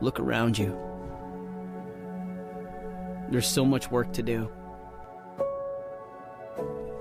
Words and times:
Look 0.00 0.20
around 0.20 0.58
you. 0.58 0.78
There's 3.30 3.46
so 3.46 3.64
much 3.64 3.90
work 3.90 4.12
to 4.12 4.22
do. 4.22 4.50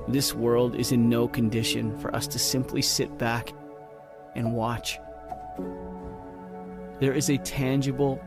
This 0.08 0.34
world 0.34 0.76
is 0.76 0.92
in 0.92 1.10
no 1.10 1.28
condition 1.28 1.98
for 1.98 2.16
us 2.16 2.28
to 2.28 2.40
simply 2.40 2.82
sit 2.82 3.18
back 3.18 3.54
and 4.36 4.54
watch. 4.54 5.00
There 7.00 7.14
is 7.14 7.30
a 7.30 7.38
tangible, 7.38 8.22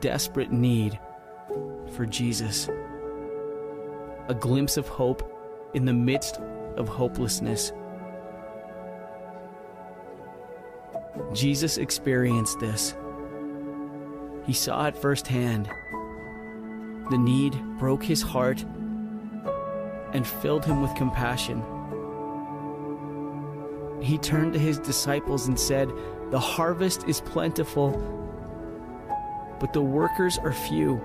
desperate 0.00 0.52
need 0.52 0.98
for 1.94 2.06
Jesus. 2.06 2.68
A 4.28 4.34
glimpse 4.34 4.76
of 4.76 4.88
hope 4.88 5.22
in 5.74 5.84
the 5.84 5.92
midst 5.92 6.38
of 6.76 6.88
hopelessness. 6.88 7.72
Jesus 11.32 11.78
experienced 11.78 12.60
this. 12.60 12.94
He 14.44 14.52
saw 14.52 14.86
it 14.86 14.96
firsthand. 14.96 15.70
The 17.10 17.18
need 17.18 17.60
broke 17.78 18.02
his 18.02 18.22
heart 18.22 18.64
and 20.12 20.26
filled 20.26 20.64
him 20.64 20.82
with 20.82 20.94
compassion. 20.94 21.62
He 24.02 24.18
turned 24.18 24.52
to 24.54 24.58
his 24.58 24.78
disciples 24.78 25.46
and 25.46 25.58
said, 25.58 25.90
The 26.30 26.40
harvest 26.40 27.06
is 27.06 27.20
plentiful, 27.20 27.90
but 29.60 29.72
the 29.72 29.82
workers 29.82 30.38
are 30.38 30.52
few. 30.52 31.00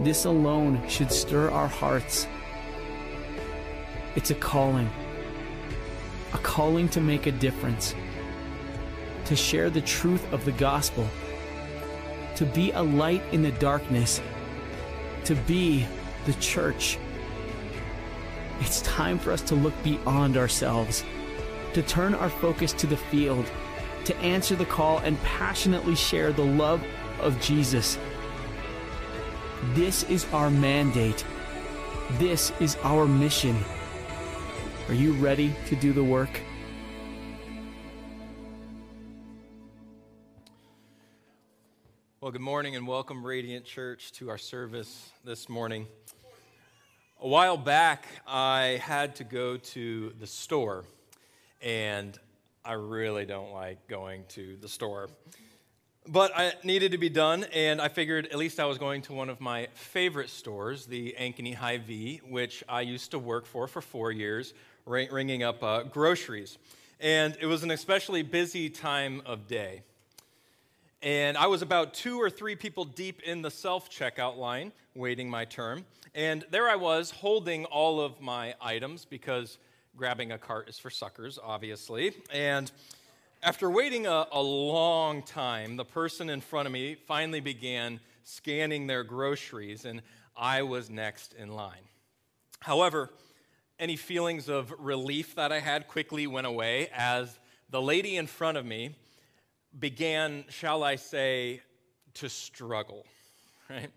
This 0.00 0.24
alone 0.24 0.86
should 0.88 1.12
stir 1.12 1.50
our 1.50 1.68
hearts. 1.68 2.26
It's 4.16 4.30
a 4.30 4.34
calling, 4.34 4.90
a 6.34 6.38
calling 6.38 6.88
to 6.90 7.00
make 7.00 7.26
a 7.26 7.32
difference, 7.32 7.94
to 9.24 9.36
share 9.36 9.70
the 9.70 9.80
truth 9.80 10.30
of 10.32 10.44
the 10.44 10.52
gospel, 10.52 11.08
to 12.34 12.44
be 12.44 12.72
a 12.72 12.82
light 12.82 13.22
in 13.32 13.40
the 13.40 13.52
darkness, 13.52 14.20
to 15.24 15.34
be 15.34 15.86
the 16.26 16.34
church. 16.34 16.98
It's 18.60 18.82
time 18.82 19.18
for 19.18 19.30
us 19.30 19.42
to 19.42 19.54
look 19.54 19.74
beyond 19.82 20.36
ourselves, 20.36 21.04
to 21.72 21.82
turn 21.82 22.14
our 22.14 22.28
focus 22.28 22.72
to 22.74 22.86
the 22.86 22.96
field, 22.96 23.50
to 24.04 24.16
answer 24.16 24.56
the 24.56 24.66
call 24.66 24.98
and 24.98 25.20
passionately 25.22 25.94
share 25.94 26.32
the 26.32 26.44
love 26.44 26.84
of 27.20 27.40
Jesus. 27.40 27.96
This 29.72 30.02
is 30.04 30.26
our 30.32 30.50
mandate. 30.50 31.24
This 32.18 32.52
is 32.60 32.76
our 32.82 33.06
mission. 33.06 33.56
Are 34.86 34.92
you 34.92 35.14
ready 35.14 35.50
to 35.68 35.76
do 35.76 35.94
the 35.94 36.04
work? 36.04 36.28
Well, 42.20 42.30
good 42.30 42.42
morning 42.42 42.76
and 42.76 42.86
welcome, 42.86 43.24
Radiant 43.24 43.64
Church, 43.64 44.12
to 44.12 44.28
our 44.28 44.36
service 44.36 45.10
this 45.24 45.48
morning. 45.48 45.86
A 47.18 47.26
while 47.26 47.56
back, 47.56 48.04
I 48.26 48.78
had 48.82 49.16
to 49.16 49.24
go 49.24 49.56
to 49.56 50.12
the 50.20 50.26
store, 50.26 50.84
and 51.62 52.18
I 52.62 52.74
really 52.74 53.24
don't 53.24 53.52
like 53.52 53.88
going 53.88 54.24
to 54.30 54.58
the 54.60 54.68
store. 54.68 55.08
But 56.06 56.36
I 56.36 56.52
needed 56.62 56.92
to 56.92 56.98
be 56.98 57.08
done, 57.08 57.46
and 57.54 57.80
I 57.80 57.88
figured 57.88 58.26
at 58.26 58.36
least 58.36 58.60
I 58.60 58.66
was 58.66 58.76
going 58.76 59.00
to 59.02 59.14
one 59.14 59.30
of 59.30 59.40
my 59.40 59.68
favorite 59.72 60.28
stores, 60.28 60.84
the 60.84 61.16
Ankeny 61.18 61.54
Hy-Vee, 61.54 62.20
which 62.28 62.62
I 62.68 62.82
used 62.82 63.12
to 63.12 63.18
work 63.18 63.46
for 63.46 63.66
for 63.66 63.80
four 63.80 64.12
years, 64.12 64.52
ringing 64.86 65.42
up 65.42 65.62
uh, 65.62 65.82
groceries. 65.84 66.58
And 67.00 67.36
it 67.40 67.46
was 67.46 67.62
an 67.62 67.70
especially 67.70 68.22
busy 68.22 68.70
time 68.70 69.22
of 69.26 69.46
day. 69.46 69.82
And 71.02 71.36
I 71.36 71.48
was 71.48 71.60
about 71.60 71.92
two 71.92 72.20
or 72.20 72.30
three 72.30 72.56
people 72.56 72.84
deep 72.84 73.20
in 73.22 73.42
the 73.42 73.50
self 73.50 73.90
checkout 73.90 74.38
line, 74.38 74.72
waiting 74.94 75.28
my 75.28 75.44
turn. 75.44 75.84
And 76.14 76.44
there 76.50 76.68
I 76.68 76.76
was, 76.76 77.10
holding 77.10 77.64
all 77.66 78.00
of 78.00 78.20
my 78.20 78.54
items 78.60 79.04
because 79.04 79.58
grabbing 79.96 80.32
a 80.32 80.38
cart 80.38 80.68
is 80.68 80.78
for 80.78 80.90
suckers, 80.90 81.38
obviously. 81.42 82.12
And 82.32 82.70
after 83.42 83.68
waiting 83.68 84.06
a, 84.06 84.26
a, 84.32 84.40
long 84.40 85.22
time, 85.22 85.76
the 85.76 85.84
person 85.84 86.30
in 86.30 86.40
front 86.40 86.66
of 86.66 86.72
me 86.72 86.94
finally 86.94 87.40
began 87.40 88.00
scanning 88.22 88.86
their 88.86 89.04
groceries, 89.04 89.84
and 89.84 90.00
I 90.36 90.62
was 90.62 90.88
next 90.88 91.34
in 91.34 91.52
line. 91.52 91.82
However, 92.60 93.10
any 93.78 93.96
feelings 93.96 94.48
of 94.48 94.72
relief 94.78 95.34
that 95.34 95.52
I 95.52 95.60
had 95.60 95.88
quickly 95.88 96.26
went 96.26 96.46
away 96.46 96.88
as 96.94 97.38
the 97.70 97.82
lady 97.82 98.16
in 98.16 98.26
front 98.26 98.56
of 98.56 98.64
me 98.64 98.94
began, 99.78 100.44
shall 100.48 100.84
I 100.84 100.96
say, 100.96 101.60
to 102.14 102.28
struggle, 102.28 103.04
right? 103.70 103.90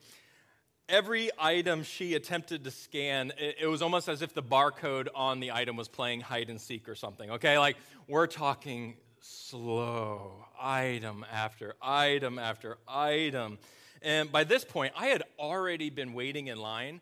Every 0.90 1.30
item 1.38 1.84
she 1.84 2.14
attempted 2.14 2.64
to 2.64 2.72
scan, 2.72 3.34
it, 3.38 3.68
was 3.68 3.82
almost 3.82 4.08
as 4.08 4.22
if 4.22 4.34
the 4.34 4.42
barcode 4.42 5.10
on 5.14 5.42
the 5.42 5.52
item 5.52 5.76
was 5.76 5.90
playing 5.90 6.22
hide 6.22 6.50
and 6.50 6.62
seek 6.62 6.88
or 6.88 6.96
something, 6.96 7.30
okay? 7.32 7.60
Like, 7.60 7.76
we're 8.08 8.26
talking 8.26 8.96
slow, 9.20 10.46
item 10.60 11.26
after 11.32 11.76
item 11.82 12.40
after 12.40 12.78
item. 12.88 13.60
And 14.02 14.32
by 14.32 14.46
this 14.46 14.64
point, 14.64 14.94
I 14.98 15.08
had 15.08 15.24
already 15.38 15.90
been 15.90 16.14
waiting 16.14 16.48
in 16.48 16.58
line, 16.58 17.02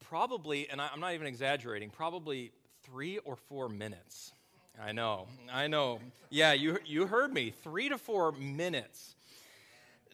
probably, 0.00 0.68
and 0.68 0.80
I'm 0.80 1.00
not 1.00 1.14
even 1.14 1.26
exaggerating, 1.26 1.90
probably 1.90 2.52
three 2.82 3.18
or 3.18 3.36
four 3.36 3.68
minutes. 3.68 4.32
I 4.82 4.92
know, 4.92 5.26
I 5.52 5.66
know. 5.68 6.00
Yeah, 6.30 6.52
you, 6.52 6.78
you 6.84 7.06
heard 7.06 7.32
me, 7.32 7.50
three 7.50 7.88
to 7.88 7.98
four 7.98 8.32
minutes. 8.32 9.14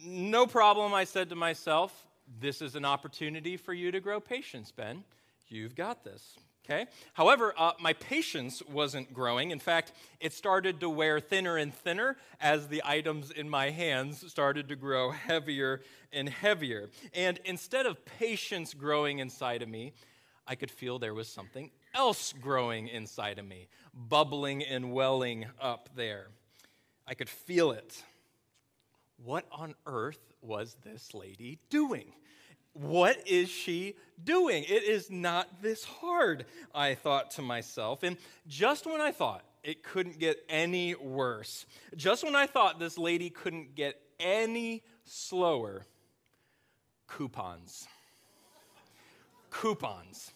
No 0.04 0.47
problem, 0.47 0.94
I 0.94 1.04
said 1.04 1.28
to 1.31 1.37
myself. 1.37 2.06
This 2.41 2.62
is 2.62 2.76
an 2.76 2.84
opportunity 2.84 3.56
for 3.56 3.75
you 3.75 3.91
to 3.91 4.00
grow 4.00 4.21
patience, 4.21 4.71
Ben. 4.71 5.04
You've 5.48 5.75
got 5.75 6.04
this. 6.04 6.37
Okay? 6.64 6.86
However, 7.14 7.52
uh, 7.58 7.72
my 7.80 7.92
patience 7.94 8.62
wasn't 8.70 9.12
growing. 9.12 9.50
In 9.50 9.58
fact, 9.58 9.92
it 10.20 10.32
started 10.32 10.80
to 10.80 10.88
wear 10.88 11.18
thinner 11.18 11.56
and 11.56 11.74
thinner 11.74 12.16
as 12.40 12.68
the 12.68 12.82
items 12.84 13.32
in 13.32 13.48
my 13.48 13.70
hands 13.70 14.30
started 14.30 14.68
to 14.68 14.76
grow 14.76 15.10
heavier 15.10 15.80
and 16.12 16.28
heavier. 16.28 16.90
And 17.14 17.40
instead 17.44 17.86
of 17.86 18.04
patience 18.04 18.74
growing 18.74 19.18
inside 19.18 19.62
of 19.62 19.68
me, 19.68 19.92
I 20.46 20.54
could 20.54 20.70
feel 20.70 20.98
there 20.98 21.14
was 21.14 21.28
something 21.28 21.70
else 21.94 22.32
growing 22.40 22.88
inside 22.88 23.38
of 23.38 23.46
me, 23.46 23.68
bubbling 23.94 24.62
and 24.62 24.92
welling 24.92 25.46
up 25.60 25.88
there. 25.96 26.28
I 27.06 27.14
could 27.14 27.28
feel 27.28 27.72
it. 27.72 28.02
What 29.24 29.46
on 29.50 29.74
earth 29.86 30.32
was 30.40 30.76
this 30.84 31.12
lady 31.14 31.58
doing? 31.70 32.12
What 32.72 33.27
is 33.27 33.49
she 33.49 33.97
doing? 34.22 34.65
It 34.65 34.84
is 34.84 35.10
not 35.10 35.62
this 35.62 35.84
hard, 35.84 36.47
I 36.75 36.94
thought 36.94 37.33
to 37.33 37.43
myself. 37.43 38.03
And 38.03 38.16
just 38.47 38.87
when 38.87 39.00
I 39.00 39.12
thought 39.12 39.44
it 39.62 39.83
couldn't 39.83 40.19
get 40.19 40.43
any 40.49 40.94
worse, 40.94 41.66
just 41.97 42.25
when 42.25 42.34
I 42.34 42.47
thought 42.47 42.78
this 42.78 42.97
lady 42.99 43.31
couldn't 43.31 43.75
get 43.75 44.00
any 44.19 44.83
slower, 45.05 45.87
coupons. 47.06 47.87
Coupons 49.50 50.33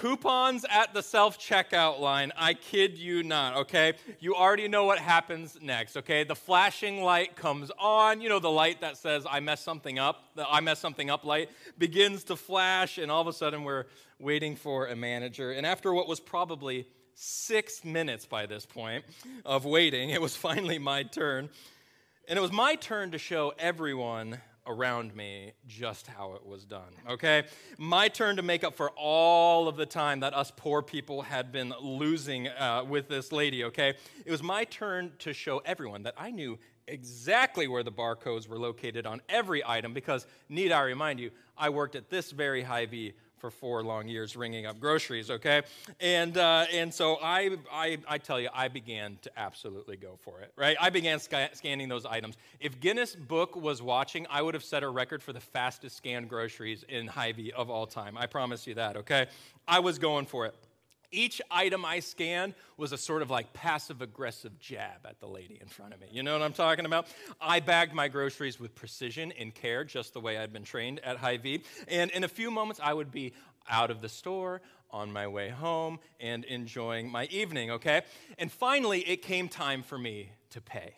coupons 0.00 0.66
at 0.68 0.92
the 0.92 1.02
self 1.02 1.38
checkout 1.38 2.00
line. 2.00 2.32
I 2.36 2.54
kid 2.54 2.98
you 2.98 3.22
not, 3.22 3.56
okay? 3.56 3.94
You 4.20 4.34
already 4.34 4.68
know 4.68 4.84
what 4.84 4.98
happens 4.98 5.58
next, 5.60 5.96
okay? 5.96 6.22
The 6.22 6.34
flashing 6.34 7.02
light 7.02 7.34
comes 7.34 7.70
on. 7.78 8.20
You 8.20 8.28
know, 8.28 8.38
the 8.38 8.50
light 8.50 8.82
that 8.82 8.98
says, 8.98 9.26
I 9.28 9.40
messed 9.40 9.64
something 9.64 9.98
up, 9.98 10.22
the 10.34 10.46
I 10.46 10.60
messed 10.60 10.82
something 10.82 11.08
up 11.08 11.24
light 11.24 11.50
begins 11.78 12.24
to 12.24 12.36
flash, 12.36 12.98
and 12.98 13.10
all 13.10 13.22
of 13.22 13.26
a 13.26 13.32
sudden 13.32 13.64
we're 13.64 13.84
waiting 14.18 14.54
for 14.54 14.86
a 14.86 14.96
manager. 14.96 15.52
And 15.52 15.66
after 15.66 15.92
what 15.92 16.08
was 16.08 16.20
probably 16.20 16.86
six 17.14 17.82
minutes 17.84 18.26
by 18.26 18.44
this 18.44 18.66
point 18.66 19.04
of 19.46 19.64
waiting, 19.64 20.10
it 20.10 20.20
was 20.20 20.36
finally 20.46 20.78
my 20.78 21.04
turn. 21.04 21.48
And 22.28 22.38
it 22.38 22.42
was 22.42 22.52
my 22.52 22.74
turn 22.74 23.12
to 23.12 23.18
show 23.18 23.54
everyone 23.58 24.40
around 24.66 25.14
me 25.14 25.52
just 25.66 26.06
how 26.06 26.34
it 26.34 26.44
was 26.44 26.64
done, 26.64 26.92
okay? 27.08 27.44
My 27.78 28.08
turn 28.08 28.36
to 28.36 28.42
make 28.42 28.64
up 28.64 28.74
for 28.74 28.90
all 28.96 29.68
of 29.68 29.76
the 29.76 29.86
time 29.86 30.20
that 30.20 30.34
us 30.34 30.52
poor 30.56 30.82
people 30.82 31.22
had 31.22 31.52
been 31.52 31.72
losing 31.80 32.48
uh, 32.48 32.84
with 32.86 33.08
this 33.08 33.32
lady, 33.32 33.64
okay? 33.64 33.94
It 34.24 34.30
was 34.30 34.42
my 34.42 34.64
turn 34.64 35.12
to 35.20 35.32
show 35.32 35.58
everyone 35.58 36.02
that 36.04 36.14
I 36.16 36.30
knew 36.30 36.58
exactly 36.88 37.68
where 37.68 37.82
the 37.82 37.92
barcodes 37.92 38.48
were 38.48 38.58
located 38.58 39.06
on 39.06 39.20
every 39.28 39.62
item 39.66 39.92
because, 39.92 40.26
need 40.48 40.72
I 40.72 40.82
remind 40.82 41.20
you, 41.20 41.30
I 41.56 41.70
worked 41.70 41.96
at 41.96 42.10
this 42.10 42.30
very 42.30 42.62
Hy-Vee 42.62 43.14
for 43.38 43.50
four 43.50 43.82
long 43.82 44.08
years 44.08 44.36
ringing 44.36 44.66
up 44.66 44.80
groceries, 44.80 45.30
okay? 45.30 45.62
And, 46.00 46.36
uh, 46.36 46.66
and 46.72 46.92
so 46.92 47.18
I, 47.22 47.56
I, 47.72 47.98
I 48.08 48.18
tell 48.18 48.40
you, 48.40 48.48
I 48.54 48.68
began 48.68 49.18
to 49.22 49.30
absolutely 49.38 49.96
go 49.96 50.18
for 50.22 50.40
it, 50.40 50.52
right? 50.56 50.76
I 50.80 50.90
began 50.90 51.18
sc- 51.20 51.54
scanning 51.54 51.88
those 51.88 52.06
items. 52.06 52.36
If 52.60 52.80
Guinness 52.80 53.14
Book 53.14 53.56
was 53.56 53.82
watching, 53.82 54.26
I 54.30 54.42
would 54.42 54.54
have 54.54 54.64
set 54.64 54.82
a 54.82 54.88
record 54.88 55.22
for 55.22 55.32
the 55.32 55.40
fastest 55.40 55.96
scanned 55.96 56.28
groceries 56.28 56.84
in 56.88 57.06
Hy-Vee 57.06 57.52
of 57.52 57.70
all 57.70 57.86
time. 57.86 58.16
I 58.16 58.26
promise 58.26 58.66
you 58.66 58.74
that, 58.74 58.96
okay? 58.96 59.26
I 59.68 59.80
was 59.80 59.98
going 59.98 60.26
for 60.26 60.46
it. 60.46 60.54
Each 61.10 61.40
item 61.50 61.84
I 61.84 62.00
scanned 62.00 62.54
was 62.76 62.92
a 62.92 62.98
sort 62.98 63.22
of 63.22 63.30
like 63.30 63.52
passive 63.52 64.02
aggressive 64.02 64.58
jab 64.58 65.04
at 65.04 65.20
the 65.20 65.26
lady 65.26 65.58
in 65.60 65.68
front 65.68 65.94
of 65.94 66.00
me. 66.00 66.08
You 66.10 66.22
know 66.22 66.32
what 66.32 66.42
I'm 66.42 66.52
talking 66.52 66.86
about? 66.86 67.06
I 67.40 67.60
bagged 67.60 67.94
my 67.94 68.08
groceries 68.08 68.60
with 68.60 68.74
precision 68.74 69.32
and 69.32 69.54
care, 69.54 69.84
just 69.84 70.12
the 70.12 70.20
way 70.20 70.38
I'd 70.38 70.52
been 70.52 70.64
trained 70.64 71.00
at 71.00 71.16
Hy-Vee. 71.16 71.62
And 71.88 72.10
in 72.10 72.24
a 72.24 72.28
few 72.28 72.50
moments, 72.50 72.80
I 72.82 72.92
would 72.92 73.10
be 73.10 73.32
out 73.68 73.90
of 73.90 74.00
the 74.00 74.08
store, 74.08 74.60
on 74.90 75.12
my 75.12 75.26
way 75.26 75.48
home, 75.48 75.98
and 76.20 76.44
enjoying 76.44 77.10
my 77.10 77.26
evening, 77.26 77.70
okay? 77.72 78.02
And 78.38 78.50
finally, 78.50 79.00
it 79.00 79.22
came 79.22 79.48
time 79.48 79.82
for 79.82 79.98
me 79.98 80.30
to 80.50 80.60
pay. 80.60 80.94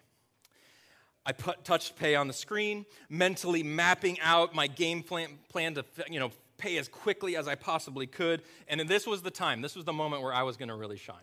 I 1.24 1.32
put, 1.32 1.64
touched 1.64 1.96
pay 1.96 2.14
on 2.14 2.26
the 2.26 2.32
screen, 2.32 2.86
mentally 3.08 3.62
mapping 3.62 4.18
out 4.20 4.54
my 4.54 4.66
game 4.66 5.02
plan, 5.02 5.38
plan 5.48 5.74
to 5.74 5.84
you 6.08 6.20
know, 6.20 6.30
pay 6.58 6.76
as 6.76 6.88
quickly 6.88 7.36
as 7.36 7.48
I 7.48 7.54
possibly 7.54 8.06
could. 8.06 8.42
And 8.68 8.80
this 8.88 9.06
was 9.06 9.22
the 9.22 9.30
time, 9.30 9.62
this 9.62 9.74
was 9.74 9.84
the 9.84 9.92
moment 9.92 10.22
where 10.22 10.34
I 10.34 10.42
was 10.42 10.56
going 10.56 10.68
to 10.68 10.74
really 10.74 10.98
shine. 10.98 11.16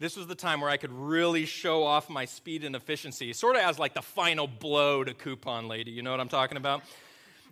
This 0.00 0.16
was 0.16 0.28
the 0.28 0.36
time 0.36 0.60
where 0.60 0.70
I 0.70 0.76
could 0.76 0.92
really 0.92 1.44
show 1.44 1.82
off 1.82 2.08
my 2.08 2.24
speed 2.24 2.64
and 2.64 2.76
efficiency, 2.76 3.32
sort 3.32 3.56
of 3.56 3.62
as 3.62 3.80
like 3.80 3.94
the 3.94 4.02
final 4.02 4.46
blow 4.46 5.02
to 5.02 5.12
Coupon 5.12 5.66
Lady. 5.66 5.90
You 5.90 6.02
know 6.02 6.12
what 6.12 6.20
I'm 6.20 6.28
talking 6.28 6.56
about? 6.56 6.82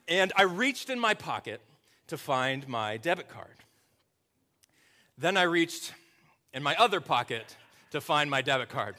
And 0.07 0.33
I 0.37 0.43
reached 0.43 0.89
in 0.89 1.01
my 1.01 1.13
pocket 1.15 1.61
to 2.07 2.17
find 2.17 2.69
my 2.69 2.99
debit 2.99 3.29
card. 3.29 3.57
Then 5.19 5.37
I 5.37 5.43
reached 5.43 5.93
in 6.55 6.63
my 6.63 6.77
other 6.77 7.01
pocket 7.01 7.57
to 7.91 8.01
find 8.01 8.31
my 8.31 8.43
debit 8.43 8.69
card. 8.69 8.95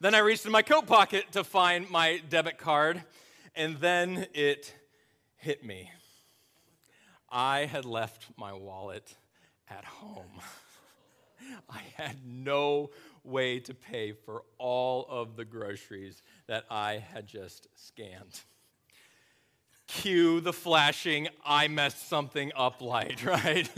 Then 0.00 0.14
I 0.14 0.18
reached 0.18 0.44
in 0.44 0.50
my 0.50 0.62
coat 0.62 0.86
pocket 0.86 1.30
to 1.32 1.44
find 1.44 1.88
my 1.88 2.20
debit 2.28 2.58
card. 2.58 3.00
And 3.54 3.76
then 3.76 4.26
it 4.34 4.74
hit 5.36 5.64
me. 5.64 5.92
I 7.34 7.66
had 7.66 7.84
left 7.84 8.26
my 8.38 8.52
wallet 8.52 9.12
at 9.68 9.84
home. 9.84 10.40
I 11.68 11.82
had 11.96 12.24
no 12.24 12.90
way 13.24 13.58
to 13.58 13.74
pay 13.74 14.12
for 14.12 14.44
all 14.56 15.04
of 15.08 15.34
the 15.34 15.44
groceries 15.44 16.22
that 16.46 16.64
I 16.70 17.04
had 17.12 17.26
just 17.26 17.66
scanned. 17.74 18.40
Cue 19.88 20.40
the 20.40 20.52
flashing, 20.52 21.26
I 21.44 21.66
messed 21.66 22.08
something 22.08 22.52
up 22.56 22.80
light, 22.80 23.24
right? 23.24 23.68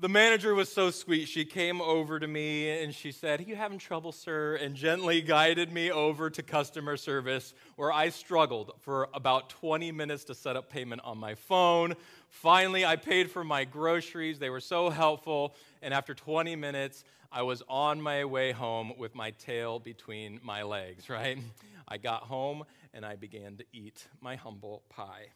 The 0.00 0.08
manager 0.08 0.54
was 0.54 0.72
so 0.72 0.90
sweet. 0.90 1.28
She 1.28 1.44
came 1.44 1.82
over 1.82 2.18
to 2.18 2.26
me 2.26 2.70
and 2.82 2.94
she 2.94 3.12
said, 3.12 3.46
you 3.46 3.54
having 3.54 3.78
trouble, 3.78 4.12
sir? 4.12 4.54
And 4.56 4.74
gently 4.74 5.20
guided 5.20 5.70
me 5.70 5.90
over 5.90 6.30
to 6.30 6.42
customer 6.42 6.96
service, 6.96 7.52
where 7.76 7.92
I 7.92 8.08
struggled 8.08 8.72
for 8.80 9.10
about 9.12 9.50
20 9.50 9.92
minutes 9.92 10.24
to 10.24 10.34
set 10.34 10.56
up 10.56 10.70
payment 10.70 11.02
on 11.04 11.18
my 11.18 11.34
phone. 11.34 11.94
Finally, 12.30 12.86
I 12.86 12.96
paid 12.96 13.30
for 13.30 13.44
my 13.44 13.64
groceries. 13.64 14.38
They 14.38 14.48
were 14.48 14.60
so 14.60 14.88
helpful. 14.88 15.54
And 15.82 15.92
after 15.92 16.14
20 16.14 16.56
minutes, 16.56 17.04
I 17.30 17.42
was 17.42 17.62
on 17.68 18.00
my 18.00 18.24
way 18.24 18.52
home 18.52 18.94
with 18.96 19.14
my 19.14 19.32
tail 19.32 19.78
between 19.78 20.40
my 20.42 20.62
legs, 20.62 21.10
right? 21.10 21.38
I 21.86 21.98
got 21.98 22.22
home 22.22 22.64
and 22.94 23.04
I 23.04 23.16
began 23.16 23.58
to 23.58 23.64
eat 23.74 24.06
my 24.22 24.36
humble 24.36 24.82
pie. 24.88 25.26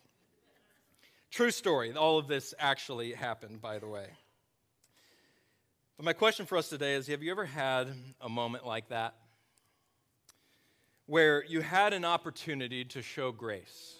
True 1.31 1.51
story. 1.51 1.93
All 1.93 2.17
of 2.17 2.29
this 2.29 2.55
actually 2.59 3.13
happened, 3.13 3.61
by 3.61 3.79
the 3.79 3.89
way. 3.89 4.07
But 5.97 6.05
my 6.05 6.13
question 6.13 6.45
for 6.45 6.59
us 6.59 6.69
today 6.69 6.95
is 6.95 7.07
Have 7.07 7.23
you 7.23 7.31
ever 7.31 7.45
had 7.45 7.89
a 8.21 8.29
moment 8.29 8.67
like 8.67 8.89
that? 8.89 9.15
Where 11.07 11.45
you 11.45 11.61
had 11.61 11.93
an 11.93 12.05
opportunity 12.05 12.85
to 12.87 13.03
show 13.03 13.31
grace, 13.31 13.95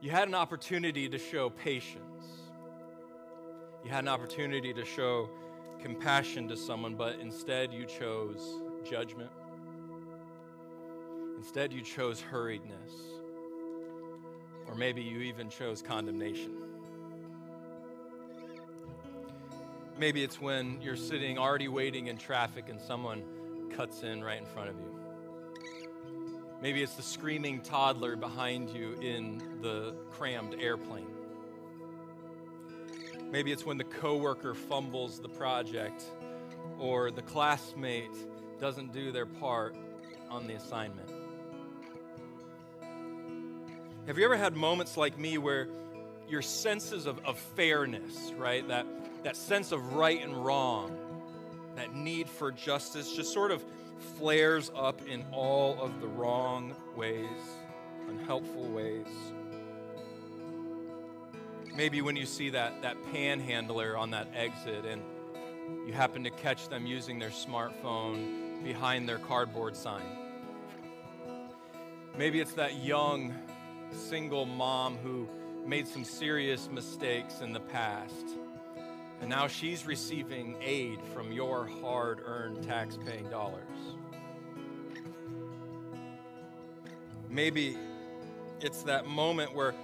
you 0.00 0.10
had 0.10 0.28
an 0.28 0.34
opportunity 0.34 1.08
to 1.08 1.18
show 1.18 1.50
patience, 1.50 2.24
you 3.84 3.90
had 3.90 4.04
an 4.04 4.08
opportunity 4.08 4.72
to 4.72 4.84
show 4.84 5.28
compassion 5.82 6.46
to 6.48 6.56
someone, 6.56 6.94
but 6.94 7.18
instead 7.20 7.72
you 7.72 7.86
chose 7.86 8.40
judgment. 8.88 9.30
Instead, 11.38 11.72
you 11.72 11.80
chose 11.80 12.22
hurriedness. 12.22 12.92
Or 14.68 14.74
maybe 14.74 15.00
you 15.00 15.20
even 15.20 15.48
chose 15.48 15.80
condemnation. 15.80 16.69
Maybe 20.00 20.24
it's 20.24 20.40
when 20.40 20.80
you're 20.80 20.96
sitting 20.96 21.36
already 21.36 21.68
waiting 21.68 22.06
in 22.06 22.16
traffic 22.16 22.70
and 22.70 22.80
someone 22.80 23.22
cuts 23.76 24.02
in 24.02 24.24
right 24.24 24.38
in 24.38 24.46
front 24.46 24.70
of 24.70 24.76
you. 24.76 24.98
Maybe 26.62 26.82
it's 26.82 26.94
the 26.94 27.02
screaming 27.02 27.60
toddler 27.60 28.16
behind 28.16 28.70
you 28.70 28.98
in 29.02 29.42
the 29.60 29.94
crammed 30.10 30.56
airplane. 30.58 31.10
Maybe 33.30 33.52
it's 33.52 33.66
when 33.66 33.76
the 33.76 33.84
coworker 33.84 34.54
fumbles 34.54 35.20
the 35.20 35.28
project 35.28 36.02
or 36.78 37.10
the 37.10 37.20
classmate 37.20 38.16
doesn't 38.58 38.94
do 38.94 39.12
their 39.12 39.26
part 39.26 39.76
on 40.30 40.46
the 40.46 40.54
assignment. 40.54 41.10
Have 44.06 44.16
you 44.16 44.24
ever 44.24 44.38
had 44.38 44.56
moments 44.56 44.96
like 44.96 45.18
me 45.18 45.36
where 45.36 45.68
your 46.26 46.40
senses 46.40 47.04
of, 47.04 47.18
of 47.26 47.38
fairness, 47.38 48.32
right, 48.38 48.66
that 48.68 48.86
that 49.22 49.36
sense 49.36 49.72
of 49.72 49.94
right 49.94 50.22
and 50.22 50.44
wrong, 50.44 50.96
that 51.76 51.94
need 51.94 52.28
for 52.28 52.50
justice 52.50 53.12
just 53.12 53.32
sort 53.32 53.50
of 53.50 53.64
flares 54.18 54.70
up 54.74 55.00
in 55.06 55.24
all 55.32 55.80
of 55.80 56.00
the 56.00 56.06
wrong 56.06 56.74
ways, 56.96 57.26
unhelpful 58.08 58.68
ways. 58.68 59.06
Maybe 61.74 62.02
when 62.02 62.16
you 62.16 62.26
see 62.26 62.50
that, 62.50 62.82
that 62.82 62.96
panhandler 63.12 63.96
on 63.96 64.10
that 64.10 64.28
exit 64.34 64.84
and 64.84 65.02
you 65.86 65.92
happen 65.92 66.24
to 66.24 66.30
catch 66.30 66.68
them 66.68 66.86
using 66.86 67.18
their 67.18 67.30
smartphone 67.30 68.64
behind 68.64 69.08
their 69.08 69.18
cardboard 69.18 69.76
sign. 69.76 70.02
Maybe 72.18 72.40
it's 72.40 72.54
that 72.54 72.82
young 72.82 73.34
single 73.92 74.46
mom 74.46 74.98
who 74.98 75.28
made 75.64 75.86
some 75.86 76.04
serious 76.04 76.68
mistakes 76.70 77.40
in 77.40 77.52
the 77.52 77.60
past 77.60 78.36
and 79.20 79.28
now 79.28 79.46
she's 79.46 79.86
receiving 79.86 80.56
aid 80.62 80.98
from 81.14 81.30
your 81.30 81.68
hard 81.82 82.20
earned 82.24 82.62
tax 82.62 82.98
paying 83.04 83.28
dollars. 83.28 83.62
Maybe 87.28 87.76
it's 88.60 88.82
that 88.82 89.06
moment 89.06 89.54
where 89.54 89.74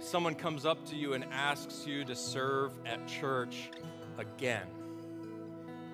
someone 0.00 0.34
comes 0.34 0.64
up 0.64 0.84
to 0.86 0.96
you 0.96 1.14
and 1.14 1.24
asks 1.32 1.86
you 1.86 2.04
to 2.04 2.14
serve 2.14 2.72
at 2.86 3.06
church 3.06 3.70
again, 4.18 4.66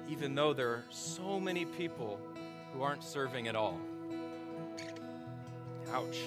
even 0.08 0.34
though 0.34 0.52
there 0.52 0.68
are 0.68 0.84
so 0.90 1.40
many 1.40 1.64
people 1.64 2.20
who 2.72 2.82
aren't 2.82 3.02
serving 3.02 3.48
at 3.48 3.56
all. 3.56 3.80
Ouch. 5.92 6.18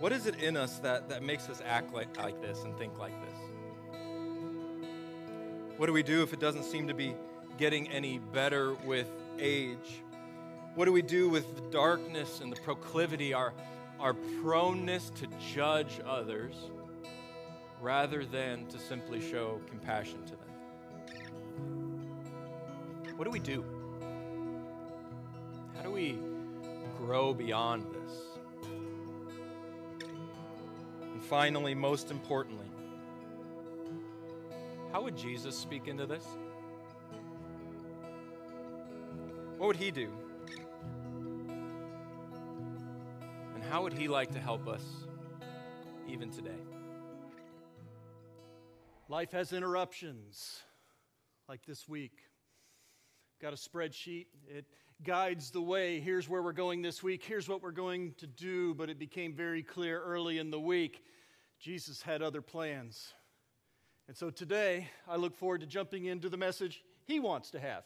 What 0.00 0.12
is 0.12 0.26
it 0.26 0.40
in 0.40 0.56
us 0.56 0.78
that, 0.78 1.10
that 1.10 1.22
makes 1.22 1.50
us 1.50 1.62
act 1.64 1.92
like, 1.92 2.16
like 2.16 2.40
this 2.40 2.64
and 2.64 2.74
think 2.78 2.98
like 2.98 3.12
this? 3.20 3.38
What 5.76 5.86
do 5.86 5.92
we 5.92 6.02
do 6.02 6.22
if 6.22 6.32
it 6.32 6.40
doesn't 6.40 6.64
seem 6.64 6.88
to 6.88 6.94
be 6.94 7.14
getting 7.58 7.86
any 7.90 8.18
better 8.18 8.72
with 8.86 9.10
age? 9.38 10.02
What 10.74 10.86
do 10.86 10.92
we 10.92 11.02
do 11.02 11.28
with 11.28 11.54
the 11.54 11.60
darkness 11.70 12.40
and 12.40 12.50
the 12.50 12.60
proclivity, 12.62 13.34
our, 13.34 13.52
our 13.98 14.14
proneness 14.42 15.10
to 15.16 15.26
judge 15.54 16.00
others 16.06 16.54
rather 17.78 18.24
than 18.24 18.66
to 18.68 18.78
simply 18.78 19.20
show 19.20 19.60
compassion 19.68 20.24
to 20.24 20.32
them? 20.32 20.48
What 23.16 23.26
do 23.26 23.30
we 23.30 23.38
do? 23.38 23.62
How 25.76 25.82
do 25.82 25.90
we 25.90 26.18
grow 26.96 27.34
beyond 27.34 27.84
this? 27.92 28.29
Finally, 31.30 31.76
most 31.76 32.10
importantly, 32.10 32.66
how 34.90 35.00
would 35.00 35.16
Jesus 35.16 35.56
speak 35.56 35.86
into 35.86 36.04
this? 36.04 36.26
What 39.56 39.68
would 39.68 39.76
he 39.76 39.92
do? 39.92 40.10
And 43.54 43.62
how 43.70 43.84
would 43.84 43.92
he 43.92 44.08
like 44.08 44.32
to 44.32 44.40
help 44.40 44.66
us 44.66 44.82
even 46.08 46.32
today? 46.32 46.50
Life 49.08 49.30
has 49.30 49.52
interruptions, 49.52 50.58
like 51.48 51.64
this 51.64 51.88
week. 51.88 52.18
Got 53.40 53.52
a 53.52 53.56
spreadsheet. 53.56 54.26
It 54.48 54.64
guides 55.04 55.52
the 55.52 55.62
way. 55.62 56.00
Here's 56.00 56.28
where 56.28 56.42
we're 56.42 56.52
going 56.52 56.82
this 56.82 57.04
week. 57.04 57.22
Here's 57.22 57.48
what 57.48 57.62
we're 57.62 57.70
going 57.70 58.14
to 58.18 58.26
do. 58.26 58.74
But 58.74 58.90
it 58.90 58.98
became 58.98 59.32
very 59.32 59.62
clear 59.62 60.02
early 60.02 60.38
in 60.38 60.50
the 60.50 60.58
week 60.58 61.04
Jesus 61.60 62.00
had 62.00 62.22
other 62.22 62.40
plans. 62.40 63.12
And 64.08 64.16
so 64.16 64.30
today, 64.30 64.88
I 65.06 65.16
look 65.16 65.36
forward 65.36 65.60
to 65.60 65.66
jumping 65.66 66.06
into 66.06 66.30
the 66.30 66.38
message 66.38 66.82
he 67.06 67.20
wants 67.20 67.50
to 67.50 67.60
have 67.60 67.84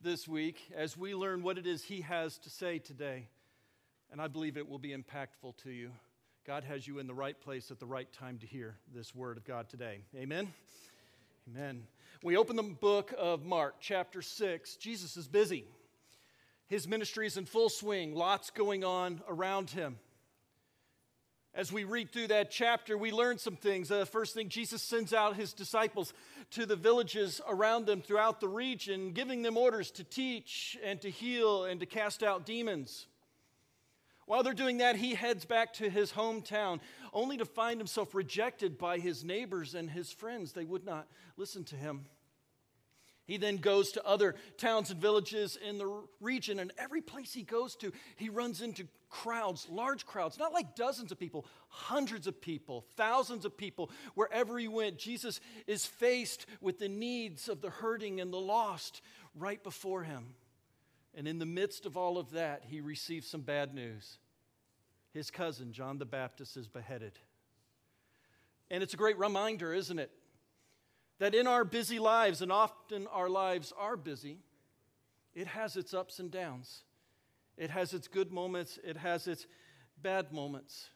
this 0.00 0.28
week 0.28 0.70
as 0.76 0.96
we 0.96 1.12
learn 1.12 1.42
what 1.42 1.58
it 1.58 1.66
is 1.66 1.82
he 1.82 2.02
has 2.02 2.38
to 2.38 2.48
say 2.48 2.78
today. 2.78 3.26
And 4.12 4.20
I 4.20 4.28
believe 4.28 4.56
it 4.56 4.68
will 4.68 4.78
be 4.78 4.94
impactful 4.96 5.56
to 5.64 5.70
you. 5.72 5.90
God 6.46 6.62
has 6.62 6.86
you 6.86 7.00
in 7.00 7.08
the 7.08 7.14
right 7.14 7.38
place 7.40 7.72
at 7.72 7.80
the 7.80 7.86
right 7.86 8.10
time 8.12 8.38
to 8.38 8.46
hear 8.46 8.76
this 8.94 9.12
word 9.16 9.36
of 9.36 9.44
God 9.44 9.68
today. 9.68 10.04
Amen. 10.16 10.52
Amen. 11.48 11.82
We 12.22 12.36
open 12.36 12.54
the 12.54 12.62
book 12.62 13.12
of 13.18 13.44
Mark, 13.44 13.76
chapter 13.80 14.22
6. 14.22 14.76
Jesus 14.76 15.16
is 15.16 15.26
busy. 15.26 15.64
His 16.68 16.86
ministry 16.86 17.26
is 17.26 17.36
in 17.36 17.46
full 17.46 17.68
swing, 17.68 18.14
lots 18.14 18.50
going 18.50 18.84
on 18.84 19.22
around 19.28 19.70
him. 19.70 19.98
As 21.54 21.70
we 21.70 21.84
read 21.84 22.10
through 22.10 22.28
that 22.28 22.50
chapter, 22.50 22.96
we 22.96 23.12
learn 23.12 23.36
some 23.36 23.56
things. 23.56 23.88
The 23.88 24.00
uh, 24.00 24.04
first 24.06 24.32
thing, 24.32 24.48
Jesus 24.48 24.82
sends 24.82 25.12
out 25.12 25.36
his 25.36 25.52
disciples 25.52 26.14
to 26.52 26.64
the 26.64 26.76
villages 26.76 27.42
around 27.46 27.84
them 27.84 28.00
throughout 28.00 28.40
the 28.40 28.48
region, 28.48 29.12
giving 29.12 29.42
them 29.42 29.58
orders 29.58 29.90
to 29.92 30.04
teach 30.04 30.78
and 30.82 30.98
to 31.02 31.10
heal 31.10 31.64
and 31.64 31.78
to 31.80 31.86
cast 31.86 32.22
out 32.22 32.46
demons. 32.46 33.06
While 34.24 34.42
they're 34.42 34.54
doing 34.54 34.78
that, 34.78 34.96
he 34.96 35.14
heads 35.14 35.44
back 35.44 35.74
to 35.74 35.90
his 35.90 36.12
hometown, 36.12 36.80
only 37.12 37.36
to 37.36 37.44
find 37.44 37.78
himself 37.78 38.14
rejected 38.14 38.78
by 38.78 38.98
his 38.98 39.22
neighbors 39.22 39.74
and 39.74 39.90
his 39.90 40.10
friends. 40.10 40.52
They 40.52 40.64
would 40.64 40.86
not 40.86 41.06
listen 41.36 41.64
to 41.64 41.76
him. 41.76 42.06
He 43.32 43.38
then 43.38 43.56
goes 43.56 43.92
to 43.92 44.06
other 44.06 44.34
towns 44.58 44.90
and 44.90 45.00
villages 45.00 45.56
in 45.56 45.78
the 45.78 46.02
region, 46.20 46.58
and 46.58 46.70
every 46.76 47.00
place 47.00 47.32
he 47.32 47.44
goes 47.44 47.74
to, 47.76 47.90
he 48.16 48.28
runs 48.28 48.60
into 48.60 48.86
crowds, 49.08 49.66
large 49.70 50.04
crowds, 50.04 50.38
not 50.38 50.52
like 50.52 50.76
dozens 50.76 51.12
of 51.12 51.18
people, 51.18 51.46
hundreds 51.68 52.26
of 52.26 52.42
people, 52.42 52.84
thousands 52.94 53.46
of 53.46 53.56
people. 53.56 53.90
Wherever 54.16 54.58
he 54.58 54.68
went, 54.68 54.98
Jesus 54.98 55.40
is 55.66 55.86
faced 55.86 56.44
with 56.60 56.78
the 56.78 56.90
needs 56.90 57.48
of 57.48 57.62
the 57.62 57.70
hurting 57.70 58.20
and 58.20 58.30
the 58.30 58.36
lost 58.36 59.00
right 59.34 59.64
before 59.64 60.02
him. 60.02 60.34
And 61.14 61.26
in 61.26 61.38
the 61.38 61.46
midst 61.46 61.86
of 61.86 61.96
all 61.96 62.18
of 62.18 62.32
that, 62.32 62.64
he 62.68 62.82
receives 62.82 63.26
some 63.26 63.40
bad 63.40 63.74
news. 63.74 64.18
His 65.14 65.30
cousin, 65.30 65.72
John 65.72 65.96
the 65.96 66.04
Baptist, 66.04 66.58
is 66.58 66.68
beheaded. 66.68 67.18
And 68.70 68.82
it's 68.82 68.92
a 68.92 68.98
great 68.98 69.18
reminder, 69.18 69.72
isn't 69.72 69.98
it? 69.98 70.10
That 71.22 71.36
in 71.36 71.46
our 71.46 71.64
busy 71.64 72.00
lives, 72.00 72.42
and 72.42 72.50
often 72.50 73.06
our 73.06 73.28
lives 73.28 73.72
are 73.78 73.96
busy, 73.96 74.38
it 75.36 75.46
has 75.46 75.76
its 75.76 75.94
ups 75.94 76.18
and 76.18 76.32
downs. 76.32 76.82
It 77.56 77.70
has 77.70 77.94
its 77.94 78.08
good 78.08 78.32
moments, 78.32 78.76
it 78.82 78.96
has 78.96 79.28
its 79.28 79.46
bad 80.02 80.32
moments. 80.32 80.88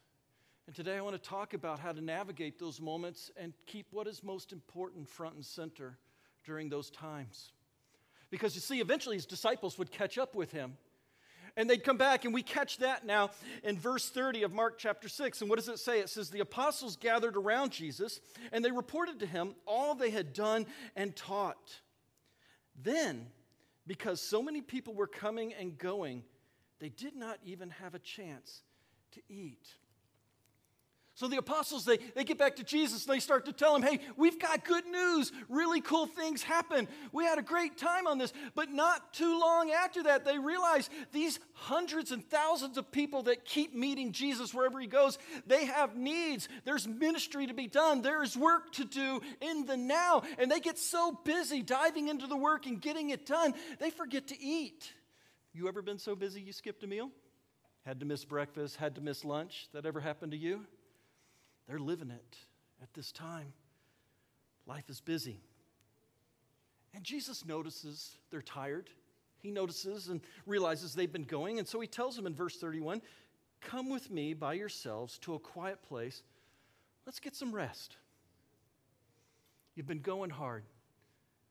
And 0.66 0.74
today 0.74 0.96
I 0.96 1.00
want 1.00 1.14
to 1.14 1.28
talk 1.28 1.54
about 1.54 1.78
how 1.78 1.92
to 1.92 2.00
navigate 2.00 2.58
those 2.58 2.80
moments 2.80 3.30
and 3.36 3.52
keep 3.66 3.86
what 3.92 4.08
is 4.08 4.24
most 4.24 4.52
important 4.52 5.08
front 5.08 5.36
and 5.36 5.44
center 5.44 5.96
during 6.44 6.68
those 6.68 6.90
times. 6.90 7.52
Because 8.28 8.56
you 8.56 8.60
see, 8.60 8.80
eventually 8.80 9.14
his 9.14 9.26
disciples 9.26 9.78
would 9.78 9.92
catch 9.92 10.18
up 10.18 10.34
with 10.34 10.50
him. 10.50 10.76
And 11.56 11.70
they'd 11.70 11.82
come 11.82 11.96
back, 11.96 12.26
and 12.26 12.34
we 12.34 12.42
catch 12.42 12.78
that 12.78 13.06
now 13.06 13.30
in 13.64 13.78
verse 13.78 14.10
30 14.10 14.42
of 14.42 14.52
Mark 14.52 14.76
chapter 14.76 15.08
6. 15.08 15.40
And 15.40 15.48
what 15.48 15.58
does 15.58 15.68
it 15.68 15.78
say? 15.78 16.00
It 16.00 16.10
says, 16.10 16.28
The 16.28 16.40
apostles 16.40 16.96
gathered 16.96 17.36
around 17.36 17.72
Jesus, 17.72 18.20
and 18.52 18.62
they 18.62 18.70
reported 18.70 19.20
to 19.20 19.26
him 19.26 19.54
all 19.66 19.94
they 19.94 20.10
had 20.10 20.34
done 20.34 20.66
and 20.94 21.16
taught. 21.16 21.80
Then, 22.82 23.28
because 23.86 24.20
so 24.20 24.42
many 24.42 24.60
people 24.60 24.94
were 24.94 25.06
coming 25.06 25.54
and 25.54 25.78
going, 25.78 26.24
they 26.78 26.90
did 26.90 27.16
not 27.16 27.38
even 27.44 27.70
have 27.70 27.94
a 27.94 27.98
chance 27.98 28.60
to 29.12 29.22
eat. 29.28 29.66
So 31.16 31.28
the 31.28 31.38
apostles, 31.38 31.86
they, 31.86 31.96
they 32.14 32.24
get 32.24 32.36
back 32.36 32.56
to 32.56 32.62
Jesus 32.62 33.06
and 33.06 33.14
they 33.14 33.20
start 33.20 33.46
to 33.46 33.52
tell 33.54 33.74
him, 33.74 33.80
hey, 33.80 34.00
we've 34.18 34.38
got 34.38 34.66
good 34.66 34.84
news. 34.84 35.32
Really 35.48 35.80
cool 35.80 36.04
things 36.04 36.42
happen. 36.42 36.86
We 37.10 37.24
had 37.24 37.38
a 37.38 37.42
great 37.42 37.78
time 37.78 38.06
on 38.06 38.18
this. 38.18 38.34
But 38.54 38.70
not 38.70 39.14
too 39.14 39.40
long 39.40 39.70
after 39.70 40.02
that, 40.02 40.26
they 40.26 40.38
realize 40.38 40.90
these 41.12 41.40
hundreds 41.54 42.12
and 42.12 42.22
thousands 42.22 42.76
of 42.76 42.92
people 42.92 43.22
that 43.22 43.46
keep 43.46 43.74
meeting 43.74 44.12
Jesus 44.12 44.52
wherever 44.52 44.78
he 44.78 44.86
goes, 44.86 45.16
they 45.46 45.64
have 45.64 45.96
needs. 45.96 46.50
There's 46.66 46.86
ministry 46.86 47.46
to 47.46 47.54
be 47.54 47.66
done. 47.66 48.02
There 48.02 48.22
is 48.22 48.36
work 48.36 48.72
to 48.72 48.84
do 48.84 49.22
in 49.40 49.64
the 49.64 49.78
now. 49.78 50.22
And 50.36 50.50
they 50.50 50.60
get 50.60 50.78
so 50.78 51.18
busy 51.24 51.62
diving 51.62 52.08
into 52.08 52.26
the 52.26 52.36
work 52.36 52.66
and 52.66 52.78
getting 52.78 53.08
it 53.08 53.24
done, 53.24 53.54
they 53.80 53.88
forget 53.88 54.26
to 54.26 54.38
eat. 54.38 54.92
You 55.54 55.66
ever 55.66 55.80
been 55.80 55.98
so 55.98 56.14
busy 56.14 56.42
you 56.42 56.52
skipped 56.52 56.84
a 56.84 56.86
meal? 56.86 57.10
Had 57.86 58.00
to 58.00 58.06
miss 58.06 58.26
breakfast, 58.26 58.76
had 58.76 58.96
to 58.96 59.00
miss 59.00 59.24
lunch? 59.24 59.68
That 59.72 59.86
ever 59.86 60.00
happened 60.00 60.32
to 60.32 60.38
you? 60.38 60.66
They're 61.68 61.78
living 61.78 62.10
it 62.10 62.36
at 62.82 62.92
this 62.94 63.12
time. 63.12 63.52
Life 64.66 64.88
is 64.88 65.00
busy. 65.00 65.40
And 66.94 67.04
Jesus 67.04 67.44
notices 67.44 68.16
they're 68.30 68.42
tired. 68.42 68.88
He 69.38 69.50
notices 69.50 70.08
and 70.08 70.20
realizes 70.46 70.94
they've 70.94 71.12
been 71.12 71.24
going. 71.24 71.58
And 71.58 71.68
so 71.68 71.80
he 71.80 71.86
tells 71.86 72.16
them 72.16 72.26
in 72.26 72.34
verse 72.34 72.56
31 72.56 73.02
Come 73.60 73.90
with 73.90 74.10
me 74.10 74.34
by 74.34 74.54
yourselves 74.54 75.18
to 75.18 75.34
a 75.34 75.38
quiet 75.38 75.82
place. 75.82 76.22
Let's 77.04 77.20
get 77.20 77.34
some 77.34 77.52
rest. 77.52 77.96
You've 79.74 79.86
been 79.86 80.00
going 80.00 80.30
hard. 80.30 80.64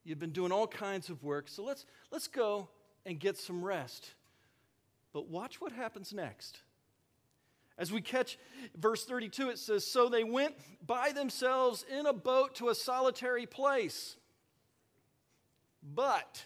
You've 0.04 0.18
been 0.18 0.30
doing 0.30 0.52
all 0.52 0.66
kinds 0.66 1.10
of 1.10 1.22
work. 1.24 1.48
So 1.48 1.64
let's, 1.64 1.84
let's 2.10 2.28
go 2.28 2.68
and 3.04 3.18
get 3.18 3.36
some 3.36 3.64
rest. 3.64 4.10
But 5.12 5.28
watch 5.28 5.60
what 5.60 5.72
happens 5.72 6.12
next. 6.12 6.60
As 7.78 7.92
we 7.92 8.00
catch 8.00 8.38
verse 8.76 9.04
32, 9.04 9.50
it 9.50 9.58
says, 9.58 9.86
So 9.86 10.08
they 10.08 10.24
went 10.24 10.54
by 10.86 11.12
themselves 11.12 11.84
in 11.90 12.06
a 12.06 12.12
boat 12.12 12.54
to 12.56 12.70
a 12.70 12.74
solitary 12.74 13.46
place. 13.46 14.16
But 15.82 16.44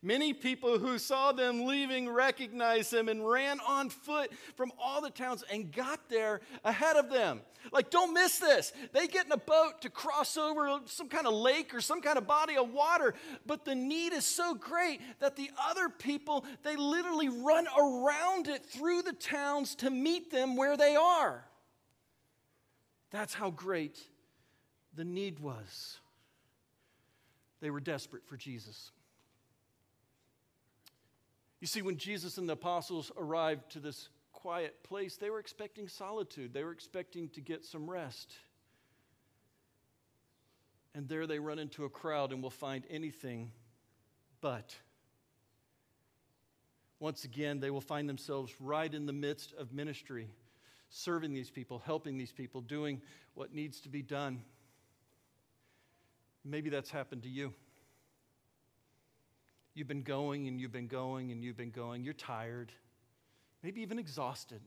Many 0.00 0.32
people 0.32 0.78
who 0.78 0.96
saw 0.96 1.32
them 1.32 1.66
leaving 1.66 2.08
recognized 2.08 2.92
them 2.92 3.08
and 3.08 3.28
ran 3.28 3.58
on 3.66 3.90
foot 3.90 4.30
from 4.54 4.70
all 4.80 5.00
the 5.00 5.10
towns 5.10 5.42
and 5.50 5.72
got 5.72 6.08
there 6.08 6.40
ahead 6.64 6.96
of 6.96 7.10
them. 7.10 7.40
Like, 7.72 7.90
don't 7.90 8.14
miss 8.14 8.38
this. 8.38 8.72
They 8.92 9.08
get 9.08 9.26
in 9.26 9.32
a 9.32 9.36
boat 9.36 9.82
to 9.82 9.90
cross 9.90 10.36
over 10.36 10.80
some 10.86 11.08
kind 11.08 11.26
of 11.26 11.34
lake 11.34 11.74
or 11.74 11.80
some 11.80 12.00
kind 12.00 12.16
of 12.16 12.28
body 12.28 12.56
of 12.56 12.72
water, 12.72 13.14
but 13.44 13.64
the 13.64 13.74
need 13.74 14.12
is 14.12 14.24
so 14.24 14.54
great 14.54 15.00
that 15.18 15.34
the 15.34 15.50
other 15.68 15.88
people, 15.88 16.44
they 16.62 16.76
literally 16.76 17.28
run 17.28 17.66
around 17.76 18.46
it 18.46 18.64
through 18.64 19.02
the 19.02 19.12
towns 19.12 19.74
to 19.76 19.90
meet 19.90 20.30
them 20.30 20.56
where 20.56 20.76
they 20.76 20.94
are. 20.94 21.44
That's 23.10 23.34
how 23.34 23.50
great 23.50 23.98
the 24.94 25.04
need 25.04 25.40
was. 25.40 25.98
They 27.60 27.70
were 27.70 27.80
desperate 27.80 28.24
for 28.26 28.36
Jesus. 28.36 28.92
You 31.60 31.66
see, 31.66 31.82
when 31.82 31.96
Jesus 31.96 32.38
and 32.38 32.48
the 32.48 32.52
apostles 32.52 33.10
arrived 33.16 33.72
to 33.72 33.80
this 33.80 34.08
quiet 34.32 34.82
place, 34.84 35.16
they 35.16 35.30
were 35.30 35.40
expecting 35.40 35.88
solitude, 35.88 36.52
they 36.52 36.62
were 36.62 36.72
expecting 36.72 37.28
to 37.30 37.40
get 37.40 37.64
some 37.64 37.90
rest. 37.90 38.32
And 40.94 41.08
there 41.08 41.26
they 41.26 41.38
run 41.38 41.58
into 41.58 41.84
a 41.84 41.88
crowd 41.88 42.32
and 42.32 42.42
will 42.42 42.50
find 42.50 42.84
anything 42.88 43.52
but. 44.40 44.74
Once 47.00 47.24
again, 47.24 47.60
they 47.60 47.70
will 47.70 47.80
find 47.80 48.08
themselves 48.08 48.52
right 48.60 48.92
in 48.92 49.06
the 49.06 49.12
midst 49.12 49.52
of 49.54 49.72
ministry, 49.72 50.28
serving 50.90 51.32
these 51.34 51.50
people, 51.50 51.80
helping 51.84 52.16
these 52.18 52.32
people, 52.32 52.60
doing 52.60 53.00
what 53.34 53.54
needs 53.54 53.80
to 53.80 53.88
be 53.88 54.02
done. 54.02 54.42
Maybe 56.44 56.70
that's 56.70 56.90
happened 56.90 57.22
to 57.24 57.28
you. 57.28 57.52
You've 59.74 59.88
been 59.88 60.02
going 60.02 60.48
and 60.48 60.60
you've 60.60 60.72
been 60.72 60.88
going 60.88 61.30
and 61.30 61.42
you've 61.42 61.56
been 61.56 61.70
going. 61.70 62.02
You're 62.02 62.14
tired, 62.14 62.72
maybe 63.62 63.80
even 63.82 63.98
exhausted. 63.98 64.60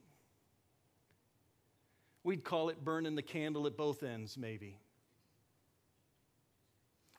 We'd 2.23 2.43
call 2.43 2.69
it 2.69 2.83
burning 2.83 3.15
the 3.15 3.21
candle 3.21 3.65
at 3.67 3.75
both 3.75 4.03
ends, 4.03 4.37
maybe. 4.37 4.77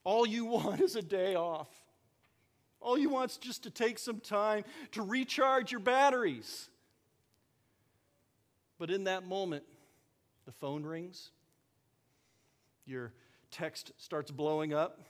All 0.05 0.27
you 0.27 0.45
want 0.47 0.81
is 0.81 0.97
a 0.97 1.03
day 1.03 1.35
off. 1.35 1.69
All 2.81 2.99
you 2.99 3.11
want 3.11 3.31
is 3.31 3.37
just 3.37 3.63
to 3.63 3.71
take 3.71 3.99
some 3.99 4.21
time 4.21 4.65
to 4.93 5.03
recharge 5.03 5.71
your 5.71 5.81
batteries. 5.81 6.69
But 8.79 8.91
in 8.91 9.05
that 9.05 9.25
moment, 9.25 9.63
the 10.45 10.53
phone 10.53 10.83
rings, 10.83 11.31
your 12.85 13.13
text 13.53 13.93
starts 13.97 14.33
blowing 14.33 14.75
up, 14.75 15.01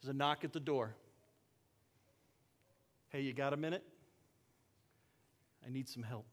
there's 0.00 0.14
a 0.14 0.16
knock 0.16 0.44
at 0.44 0.52
the 0.52 0.60
door. 0.60 0.94
Hey, 3.10 3.22
you 3.22 3.32
got 3.32 3.52
a 3.52 3.56
minute? 3.56 3.82
I 5.66 5.70
need 5.70 5.88
some 5.88 6.02
help. 6.02 6.26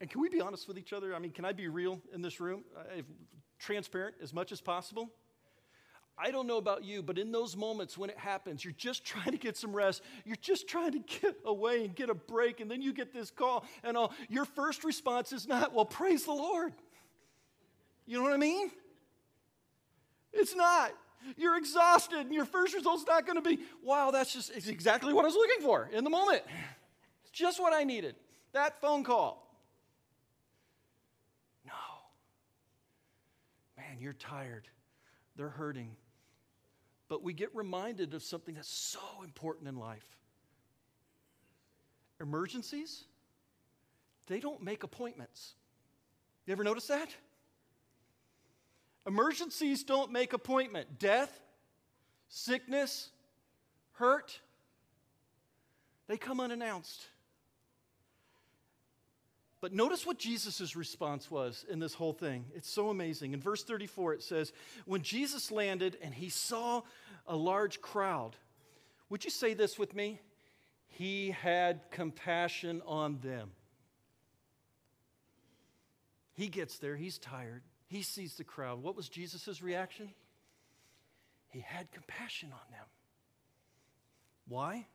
And 0.00 0.10
can 0.10 0.20
we 0.20 0.28
be 0.28 0.40
honest 0.40 0.68
with 0.68 0.76
each 0.76 0.92
other? 0.92 1.14
I 1.14 1.18
mean, 1.18 1.30
can 1.30 1.44
I 1.44 1.52
be 1.52 1.68
real 1.68 2.00
in 2.12 2.20
this 2.20 2.40
room? 2.40 2.64
Transparent 3.58 4.16
as 4.22 4.34
much 4.34 4.52
as 4.52 4.60
possible? 4.60 5.10
I 6.16 6.30
don't 6.30 6.46
know 6.46 6.58
about 6.58 6.84
you, 6.84 7.02
but 7.02 7.18
in 7.18 7.32
those 7.32 7.56
moments 7.56 7.98
when 7.98 8.10
it 8.10 8.18
happens, 8.18 8.64
you're 8.64 8.74
just 8.76 9.04
trying 9.04 9.32
to 9.32 9.38
get 9.38 9.56
some 9.56 9.74
rest. 9.74 10.02
You're 10.24 10.36
just 10.36 10.68
trying 10.68 10.92
to 10.92 10.98
get 10.98 11.36
away 11.44 11.84
and 11.84 11.94
get 11.94 12.10
a 12.10 12.14
break, 12.14 12.60
and 12.60 12.70
then 12.70 12.82
you 12.82 12.92
get 12.92 13.12
this 13.12 13.30
call, 13.30 13.64
and 13.82 13.96
all. 13.96 14.12
Your 14.28 14.44
first 14.44 14.84
response 14.84 15.32
is 15.32 15.48
not, 15.48 15.72
well, 15.72 15.84
praise 15.84 16.24
the 16.24 16.32
Lord. 16.32 16.72
You 18.06 18.18
know 18.18 18.22
what 18.22 18.32
I 18.32 18.36
mean? 18.36 18.70
It's 20.34 20.54
not. 20.54 20.92
You're 21.36 21.56
exhausted, 21.56 22.18
and 22.18 22.34
your 22.34 22.44
first 22.44 22.74
result's 22.74 23.04
not 23.06 23.24
going 23.24 23.36
to 23.36 23.42
be, 23.42 23.58
wow, 23.82 24.10
that's 24.10 24.32
just 24.32 24.54
it's 24.54 24.68
exactly 24.68 25.12
what 25.12 25.22
I 25.24 25.28
was 25.28 25.34
looking 25.34 25.64
for 25.64 25.88
in 25.92 26.04
the 26.04 26.10
moment. 26.10 26.42
It's 27.22 27.30
just 27.32 27.60
what 27.60 27.72
I 27.72 27.84
needed. 27.84 28.16
That 28.52 28.80
phone 28.80 29.04
call. 29.04 29.48
No. 31.64 31.72
Man, 33.76 34.00
you're 34.00 34.12
tired. 34.12 34.68
They're 35.36 35.48
hurting. 35.48 35.96
But 37.08 37.22
we 37.22 37.32
get 37.32 37.54
reminded 37.54 38.12
of 38.14 38.22
something 38.22 38.54
that's 38.54 38.68
so 38.68 39.00
important 39.22 39.68
in 39.68 39.76
life. 39.76 40.06
Emergencies, 42.20 43.04
they 44.26 44.40
don't 44.40 44.62
make 44.62 44.82
appointments. 44.82 45.54
You 46.46 46.52
ever 46.52 46.64
notice 46.64 46.86
that? 46.86 47.08
Emergencies 49.06 49.84
don't 49.84 50.10
make 50.10 50.32
appointment. 50.32 50.98
Death, 50.98 51.40
sickness, 52.28 53.10
hurt, 53.92 54.40
they 56.06 56.16
come 56.16 56.40
unannounced. 56.40 57.06
But 59.60 59.72
notice 59.72 60.04
what 60.04 60.18
Jesus' 60.18 60.76
response 60.76 61.30
was 61.30 61.64
in 61.70 61.78
this 61.78 61.94
whole 61.94 62.12
thing. 62.12 62.44
It's 62.54 62.68
so 62.68 62.90
amazing. 62.90 63.32
In 63.32 63.40
verse 63.40 63.64
34, 63.64 64.12
it 64.14 64.22
says, 64.22 64.52
When 64.84 65.00
Jesus 65.00 65.50
landed 65.50 65.96
and 66.02 66.12
he 66.12 66.28
saw 66.28 66.82
a 67.26 67.34
large 67.34 67.80
crowd, 67.80 68.36
would 69.08 69.24
you 69.24 69.30
say 69.30 69.54
this 69.54 69.78
with 69.78 69.94
me? 69.94 70.20
He 70.86 71.30
had 71.30 71.80
compassion 71.90 72.82
on 72.84 73.18
them. 73.20 73.52
He 76.34 76.48
gets 76.48 76.78
there, 76.78 76.96
he's 76.96 77.16
tired, 77.16 77.62
he 77.86 78.02
sees 78.02 78.34
the 78.34 78.44
crowd. 78.44 78.82
What 78.82 78.96
was 78.96 79.08
Jesus' 79.08 79.62
reaction? 79.62 80.10
He 81.48 81.60
had 81.60 81.90
compassion 81.92 82.50
on 82.52 82.72
them. 82.72 82.86
Why? 84.48 84.86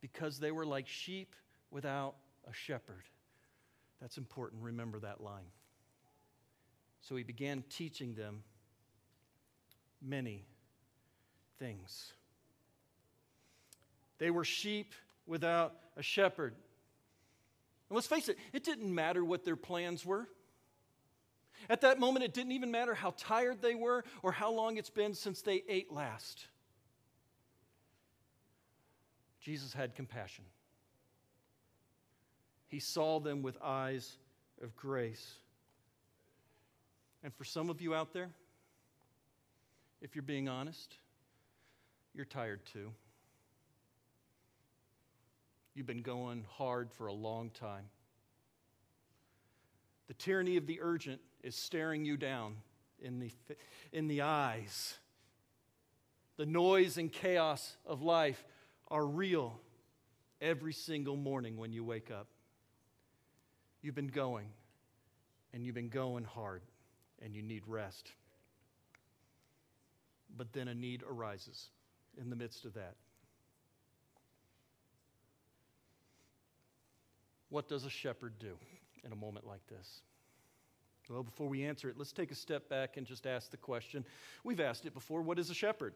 Because 0.00 0.38
they 0.38 0.50
were 0.50 0.66
like 0.66 0.88
sheep 0.88 1.34
without 1.70 2.16
a 2.48 2.52
shepherd. 2.52 3.04
That's 4.00 4.18
important. 4.18 4.62
Remember 4.62 4.98
that 5.00 5.22
line. 5.22 5.46
So 7.00 7.16
he 7.16 7.22
began 7.22 7.62
teaching 7.70 8.14
them 8.14 8.42
many 10.02 10.44
things. 11.58 12.12
They 14.18 14.30
were 14.30 14.44
sheep 14.44 14.94
without 15.26 15.74
a 15.96 16.02
shepherd. 16.02 16.54
And 17.88 17.94
let's 17.94 18.06
face 18.06 18.28
it, 18.28 18.38
it 18.52 18.64
didn't 18.64 18.92
matter 18.92 19.24
what 19.24 19.44
their 19.44 19.56
plans 19.56 20.04
were. 20.04 20.28
At 21.68 21.80
that 21.82 21.98
moment, 21.98 22.24
it 22.24 22.34
didn't 22.34 22.52
even 22.52 22.70
matter 22.70 22.94
how 22.94 23.14
tired 23.16 23.62
they 23.62 23.74
were 23.74 24.04
or 24.22 24.32
how 24.32 24.50
long 24.50 24.76
it's 24.76 24.90
been 24.90 25.14
since 25.14 25.42
they 25.42 25.62
ate 25.68 25.92
last. 25.92 26.46
Jesus 29.40 29.72
had 29.72 29.94
compassion. 29.94 30.44
He 32.68 32.80
saw 32.80 33.20
them 33.20 33.42
with 33.42 33.56
eyes 33.62 34.16
of 34.62 34.74
grace. 34.74 35.34
And 37.22 37.32
for 37.34 37.44
some 37.44 37.70
of 37.70 37.80
you 37.80 37.94
out 37.94 38.12
there, 38.12 38.30
if 40.00 40.14
you're 40.14 40.22
being 40.22 40.48
honest, 40.48 40.96
you're 42.14 42.24
tired 42.24 42.60
too. 42.72 42.90
You've 45.74 45.86
been 45.86 46.02
going 46.02 46.44
hard 46.48 46.92
for 46.92 47.06
a 47.06 47.12
long 47.12 47.50
time. 47.50 47.84
The 50.08 50.14
tyranny 50.14 50.56
of 50.56 50.66
the 50.66 50.80
urgent 50.80 51.20
is 51.42 51.54
staring 51.54 52.04
you 52.04 52.16
down 52.16 52.56
in 53.00 53.20
the, 53.20 53.30
in 53.92 54.06
the 54.08 54.22
eyes. 54.22 54.94
The 56.36 56.46
noise 56.46 56.98
and 56.98 57.12
chaos 57.12 57.76
of 57.86 58.02
life 58.02 58.44
are 58.88 59.06
real 59.06 59.60
every 60.40 60.72
single 60.72 61.16
morning 61.16 61.56
when 61.56 61.72
you 61.72 61.84
wake 61.84 62.10
up. 62.10 62.28
You've 63.80 63.94
been 63.94 64.08
going, 64.08 64.48
and 65.52 65.64
you've 65.64 65.74
been 65.74 65.88
going 65.88 66.24
hard, 66.24 66.62
and 67.22 67.34
you 67.34 67.42
need 67.42 67.62
rest. 67.66 68.10
But 70.36 70.52
then 70.52 70.68
a 70.68 70.74
need 70.74 71.02
arises 71.08 71.68
in 72.20 72.30
the 72.30 72.36
midst 72.36 72.64
of 72.64 72.74
that. 72.74 72.96
What 77.48 77.68
does 77.68 77.84
a 77.84 77.90
shepherd 77.90 78.34
do 78.38 78.56
in 79.04 79.12
a 79.12 79.16
moment 79.16 79.46
like 79.46 79.66
this? 79.68 80.02
Well, 81.10 81.22
before 81.22 81.48
we 81.48 81.64
answer 81.64 81.88
it, 81.90 81.98
let's 81.98 82.12
take 82.12 82.30
a 82.30 82.34
step 82.34 82.68
back 82.68 82.96
and 82.96 83.06
just 83.06 83.26
ask 83.26 83.50
the 83.50 83.56
question. 83.58 84.04
We've 84.42 84.60
asked 84.60 84.86
it 84.86 84.94
before 84.94 85.20
what 85.20 85.38
is 85.38 85.50
a 85.50 85.54
shepherd? 85.54 85.94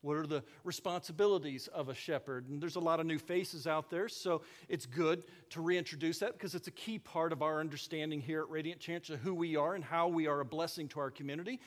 What 0.00 0.16
are 0.16 0.26
the 0.26 0.44
responsibilities 0.64 1.68
of 1.68 1.88
a 1.88 1.94
shepherd? 1.94 2.48
And 2.48 2.62
there's 2.62 2.76
a 2.76 2.80
lot 2.80 3.00
of 3.00 3.06
new 3.06 3.18
faces 3.18 3.66
out 3.66 3.90
there, 3.90 4.08
so 4.08 4.42
it's 4.68 4.86
good 4.86 5.24
to 5.50 5.60
reintroduce 5.60 6.20
that 6.20 6.32
because 6.32 6.54
it's 6.54 6.68
a 6.68 6.72
key 6.72 6.98
part 6.98 7.32
of 7.32 7.42
our 7.42 7.60
understanding 7.60 8.20
here 8.20 8.40
at 8.40 8.48
Radiant 8.48 8.80
Church 8.80 9.10
of 9.10 9.20
who 9.20 9.34
we 9.34 9.56
are 9.56 9.74
and 9.74 9.82
how 9.82 10.08
we 10.08 10.26
are 10.26 10.40
a 10.40 10.44
blessing 10.44 10.88
to 10.88 11.00
our 11.00 11.10
community. 11.10 11.60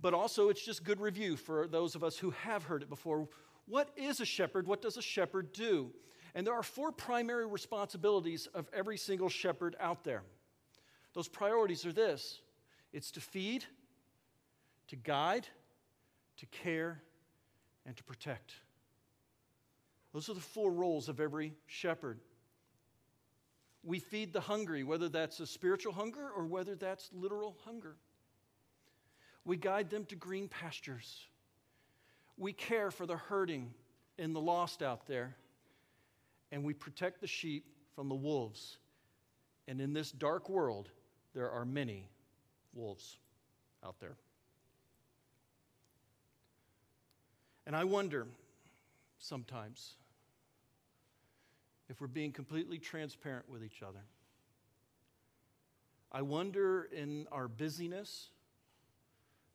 But 0.00 0.14
also, 0.14 0.48
it's 0.48 0.64
just 0.64 0.84
good 0.84 1.00
review 1.00 1.36
for 1.36 1.66
those 1.66 1.94
of 1.94 2.04
us 2.04 2.16
who 2.18 2.30
have 2.30 2.64
heard 2.64 2.82
it 2.82 2.88
before. 2.88 3.28
What 3.66 3.88
is 3.96 4.20
a 4.20 4.26
shepherd? 4.26 4.66
What 4.66 4.82
does 4.82 4.96
a 4.96 5.02
shepherd 5.02 5.52
do? 5.52 5.90
And 6.36 6.46
there 6.46 6.52
are 6.52 6.62
four 6.62 6.92
primary 6.92 7.46
responsibilities 7.46 8.46
of 8.52 8.68
every 8.74 8.98
single 8.98 9.30
shepherd 9.30 9.74
out 9.80 10.04
there. 10.04 10.22
Those 11.14 11.28
priorities 11.28 11.86
are 11.86 11.92
this 11.92 12.40
it's 12.92 13.10
to 13.12 13.20
feed, 13.20 13.64
to 14.88 14.96
guide, 14.96 15.48
to 16.36 16.46
care, 16.46 17.00
and 17.86 17.96
to 17.96 18.04
protect. 18.04 18.52
Those 20.12 20.28
are 20.28 20.34
the 20.34 20.40
four 20.40 20.70
roles 20.70 21.08
of 21.08 21.20
every 21.20 21.54
shepherd. 21.66 22.20
We 23.82 23.98
feed 23.98 24.34
the 24.34 24.40
hungry, 24.40 24.84
whether 24.84 25.08
that's 25.08 25.40
a 25.40 25.46
spiritual 25.46 25.94
hunger 25.94 26.28
or 26.28 26.44
whether 26.44 26.74
that's 26.74 27.08
literal 27.14 27.56
hunger. 27.64 27.96
We 29.46 29.56
guide 29.56 29.88
them 29.88 30.04
to 30.06 30.16
green 30.16 30.48
pastures. 30.48 31.18
We 32.36 32.52
care 32.52 32.90
for 32.90 33.06
the 33.06 33.16
hurting 33.16 33.72
and 34.18 34.36
the 34.36 34.40
lost 34.40 34.82
out 34.82 35.06
there. 35.06 35.36
And 36.56 36.64
we 36.64 36.72
protect 36.72 37.20
the 37.20 37.26
sheep 37.26 37.66
from 37.94 38.08
the 38.08 38.14
wolves. 38.14 38.78
And 39.68 39.78
in 39.78 39.92
this 39.92 40.10
dark 40.10 40.48
world, 40.48 40.88
there 41.34 41.50
are 41.50 41.66
many 41.66 42.08
wolves 42.72 43.18
out 43.84 44.00
there. 44.00 44.16
And 47.66 47.76
I 47.76 47.84
wonder 47.84 48.26
sometimes 49.18 49.96
if 51.90 52.00
we're 52.00 52.06
being 52.06 52.32
completely 52.32 52.78
transparent 52.78 53.50
with 53.50 53.62
each 53.62 53.82
other. 53.86 54.00
I 56.10 56.22
wonder 56.22 56.88
in 56.90 57.26
our 57.30 57.48
busyness 57.48 58.30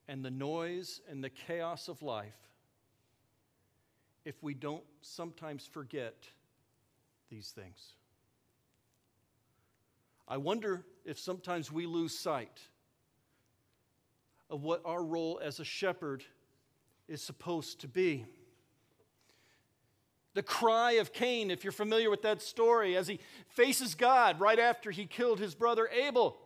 and 0.08 0.24
the 0.24 0.30
noise 0.30 1.02
and 1.10 1.24
the 1.24 1.32
chaos 1.32 1.88
of 1.88 2.04
life 2.04 2.38
if 4.24 4.44
we 4.44 4.54
don't 4.54 4.84
sometimes 5.02 5.66
forget 5.66 6.28
these 7.32 7.50
things. 7.50 7.94
I 10.28 10.38
wonder 10.38 10.86
if 11.06 11.18
sometimes 11.18 11.72
we 11.72 11.88
lose 11.88 12.18
sight 12.18 12.60
of 14.50 14.64
what 14.64 14.82
our 14.86 15.04
role 15.04 15.40
as 15.44 15.60
a 15.60 15.66
shepherd 15.66 16.24
is 17.08 17.22
supposed 17.22 17.82
to 17.82 17.88
be. 17.88 18.26
The 20.34 20.44
cry 20.44 20.94
of 20.94 21.12
Cain, 21.12 21.50
if 21.50 21.64
you're 21.64 21.72
familiar 21.72 22.10
with 22.10 22.22
that 22.22 22.42
story, 22.42 22.96
as 22.96 23.08
he 23.08 23.20
faces 23.48 23.96
God 23.96 24.40
right 24.40 24.60
after 24.60 24.92
he 24.92 25.06
killed 25.06 25.40
his 25.40 25.56
brother 25.56 25.90
Abel, 25.90 26.38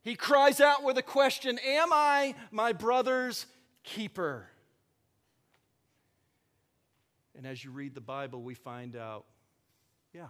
he 0.00 0.16
cries 0.16 0.60
out 0.60 0.82
with 0.82 0.96
a 0.98 1.02
question 1.02 1.58
Am 1.64 1.92
I 1.92 2.34
my 2.50 2.72
brother's 2.72 3.46
keeper? 3.84 4.46
And 7.36 7.46
as 7.46 7.64
you 7.64 7.70
read 7.70 7.94
the 7.94 8.00
Bible, 8.00 8.42
we 8.42 8.54
find 8.54 8.96
out, 8.96 9.24
yeah, 10.12 10.28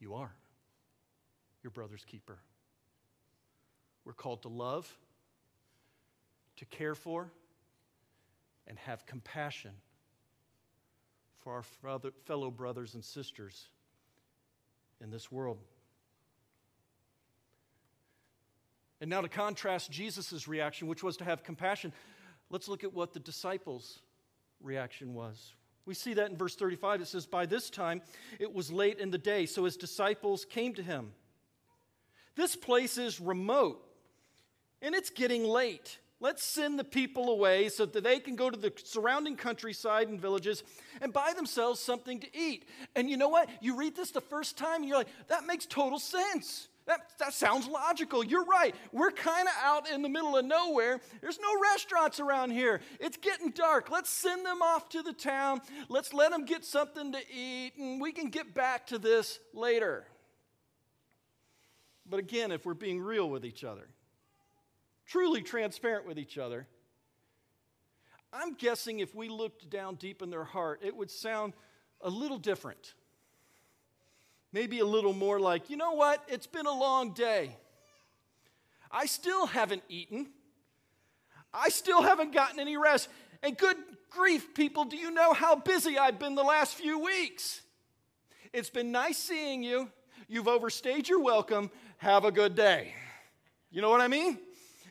you 0.00 0.14
are 0.14 0.32
your 1.62 1.70
brother's 1.70 2.04
keeper. 2.04 2.38
We're 4.04 4.12
called 4.12 4.42
to 4.42 4.48
love, 4.48 4.90
to 6.56 6.64
care 6.64 6.94
for, 6.94 7.30
and 8.66 8.78
have 8.78 9.06
compassion 9.06 9.72
for 11.42 11.54
our 11.54 11.62
fellow 12.24 12.50
brothers 12.50 12.94
and 12.94 13.04
sisters 13.04 13.68
in 15.00 15.10
this 15.10 15.30
world. 15.30 15.58
And 19.00 19.08
now, 19.10 19.20
to 19.20 19.28
contrast 19.28 19.90
Jesus' 19.90 20.48
reaction, 20.48 20.88
which 20.88 21.02
was 21.02 21.16
to 21.18 21.24
have 21.24 21.44
compassion, 21.44 21.92
let's 22.50 22.66
look 22.66 22.82
at 22.82 22.92
what 22.92 23.12
the 23.12 23.20
disciples' 23.20 24.00
reaction 24.60 25.14
was. 25.14 25.52
We 25.88 25.94
see 25.94 26.12
that 26.14 26.28
in 26.30 26.36
verse 26.36 26.54
35. 26.54 27.00
It 27.00 27.08
says, 27.08 27.24
By 27.24 27.46
this 27.46 27.70
time 27.70 28.02
it 28.38 28.52
was 28.52 28.70
late 28.70 28.98
in 28.98 29.10
the 29.10 29.16
day, 29.16 29.46
so 29.46 29.64
his 29.64 29.78
disciples 29.78 30.44
came 30.44 30.74
to 30.74 30.82
him. 30.82 31.12
This 32.36 32.54
place 32.54 32.98
is 32.98 33.18
remote, 33.18 33.82
and 34.82 34.94
it's 34.94 35.08
getting 35.08 35.44
late. 35.44 35.98
Let's 36.20 36.44
send 36.44 36.78
the 36.78 36.84
people 36.84 37.30
away 37.30 37.70
so 37.70 37.86
that 37.86 38.04
they 38.04 38.20
can 38.20 38.36
go 38.36 38.50
to 38.50 38.56
the 38.56 38.70
surrounding 38.84 39.34
countryside 39.36 40.08
and 40.08 40.20
villages 40.20 40.62
and 41.00 41.10
buy 41.10 41.32
themselves 41.34 41.80
something 41.80 42.20
to 42.20 42.36
eat. 42.36 42.68
And 42.94 43.08
you 43.08 43.16
know 43.16 43.28
what? 43.28 43.48
You 43.62 43.74
read 43.74 43.96
this 43.96 44.10
the 44.10 44.20
first 44.20 44.58
time 44.58 44.82
and 44.82 44.88
you're 44.88 44.98
like, 44.98 45.08
that 45.28 45.46
makes 45.46 45.64
total 45.64 45.98
sense. 45.98 46.68
That, 46.88 47.10
that 47.18 47.34
sounds 47.34 47.68
logical. 47.68 48.24
You're 48.24 48.46
right. 48.46 48.74
We're 48.92 49.10
kind 49.10 49.46
of 49.46 49.52
out 49.62 49.90
in 49.90 50.00
the 50.00 50.08
middle 50.08 50.38
of 50.38 50.46
nowhere. 50.46 51.00
There's 51.20 51.38
no 51.38 51.60
restaurants 51.60 52.18
around 52.18 52.52
here. 52.52 52.80
It's 52.98 53.18
getting 53.18 53.50
dark. 53.50 53.90
Let's 53.90 54.08
send 54.08 54.46
them 54.46 54.62
off 54.62 54.88
to 54.90 55.02
the 55.02 55.12
town. 55.12 55.60
Let's 55.90 56.14
let 56.14 56.30
them 56.30 56.46
get 56.46 56.64
something 56.64 57.12
to 57.12 57.18
eat, 57.30 57.74
and 57.76 58.00
we 58.00 58.10
can 58.10 58.30
get 58.30 58.54
back 58.54 58.86
to 58.86 58.98
this 58.98 59.38
later. 59.52 60.06
But 62.08 62.20
again, 62.20 62.52
if 62.52 62.64
we're 62.64 62.72
being 62.72 63.02
real 63.02 63.28
with 63.28 63.44
each 63.44 63.64
other, 63.64 63.86
truly 65.06 65.42
transparent 65.42 66.08
with 66.08 66.18
each 66.18 66.38
other, 66.38 66.66
I'm 68.32 68.54
guessing 68.54 69.00
if 69.00 69.14
we 69.14 69.28
looked 69.28 69.68
down 69.68 69.96
deep 69.96 70.22
in 70.22 70.30
their 70.30 70.44
heart, 70.44 70.80
it 70.82 70.96
would 70.96 71.10
sound 71.10 71.52
a 72.00 72.08
little 72.08 72.38
different. 72.38 72.94
Maybe 74.52 74.78
a 74.78 74.84
little 74.84 75.12
more 75.12 75.38
like, 75.38 75.68
you 75.70 75.76
know 75.76 75.92
what? 75.92 76.22
It's 76.28 76.46
been 76.46 76.66
a 76.66 76.72
long 76.72 77.12
day. 77.12 77.56
I 78.90 79.06
still 79.06 79.46
haven't 79.46 79.82
eaten. 79.88 80.28
I 81.52 81.68
still 81.68 82.02
haven't 82.02 82.32
gotten 82.32 82.58
any 82.58 82.76
rest. 82.76 83.08
And 83.42 83.56
good 83.56 83.76
grief, 84.10 84.54
people, 84.54 84.84
do 84.84 84.96
you 84.96 85.10
know 85.10 85.32
how 85.32 85.56
busy 85.56 85.98
I've 85.98 86.18
been 86.18 86.34
the 86.34 86.42
last 86.42 86.74
few 86.74 86.98
weeks? 86.98 87.60
It's 88.52 88.70
been 88.70 88.90
nice 88.90 89.18
seeing 89.18 89.62
you. 89.62 89.90
You've 90.28 90.48
overstayed 90.48 91.08
your 91.08 91.20
welcome. 91.20 91.70
Have 91.98 92.24
a 92.24 92.32
good 92.32 92.54
day. 92.54 92.94
You 93.70 93.82
know 93.82 93.90
what 93.90 94.00
I 94.00 94.08
mean? 94.08 94.38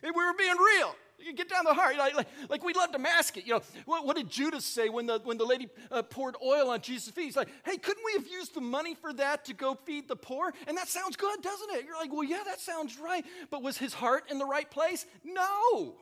We 0.02 0.10
were 0.10 0.34
being 0.38 0.56
real. 0.56 0.94
Get 1.34 1.48
down 1.48 1.64
the 1.64 1.74
heart. 1.74 1.96
Like, 1.98 2.14
like, 2.14 2.28
like 2.48 2.64
we 2.64 2.72
love 2.74 2.92
to 2.92 2.98
mask 2.98 3.36
it. 3.36 3.44
You 3.44 3.54
know, 3.54 3.62
what, 3.86 4.06
what 4.06 4.16
did 4.16 4.30
Judas 4.30 4.64
say 4.64 4.88
when 4.88 5.06
the, 5.06 5.20
when 5.24 5.36
the 5.36 5.44
lady 5.44 5.68
uh, 5.90 6.02
poured 6.02 6.36
oil 6.42 6.70
on 6.70 6.80
Jesus' 6.80 7.10
feet? 7.10 7.24
He's 7.24 7.36
like, 7.36 7.48
hey, 7.64 7.76
couldn't 7.76 8.04
we 8.04 8.12
have 8.12 8.26
used 8.28 8.54
the 8.54 8.60
money 8.60 8.94
for 8.94 9.12
that 9.14 9.44
to 9.46 9.54
go 9.54 9.74
feed 9.74 10.06
the 10.06 10.14
poor? 10.14 10.52
And 10.68 10.76
that 10.76 10.88
sounds 10.88 11.16
good, 11.16 11.42
doesn't 11.42 11.70
it? 11.72 11.84
You're 11.84 11.96
like, 11.96 12.12
well, 12.12 12.22
yeah, 12.22 12.42
that 12.44 12.60
sounds 12.60 12.98
right. 12.98 13.24
But 13.50 13.62
was 13.62 13.76
his 13.76 13.92
heart 13.92 14.30
in 14.30 14.38
the 14.38 14.46
right 14.46 14.70
place? 14.70 15.06
No. 15.24 15.96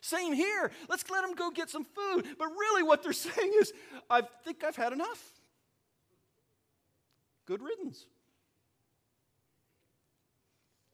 Same 0.00 0.32
here. 0.32 0.70
Let's 0.88 1.08
let 1.10 1.24
him 1.24 1.34
go 1.34 1.50
get 1.50 1.68
some 1.68 1.84
food. 1.84 2.26
But 2.38 2.48
really, 2.48 2.82
what 2.82 3.02
they're 3.02 3.12
saying 3.12 3.52
is, 3.60 3.72
I 4.08 4.22
think 4.44 4.64
I've 4.64 4.76
had 4.76 4.92
enough. 4.94 5.22
Good 7.46 7.62
riddance. 7.62 8.06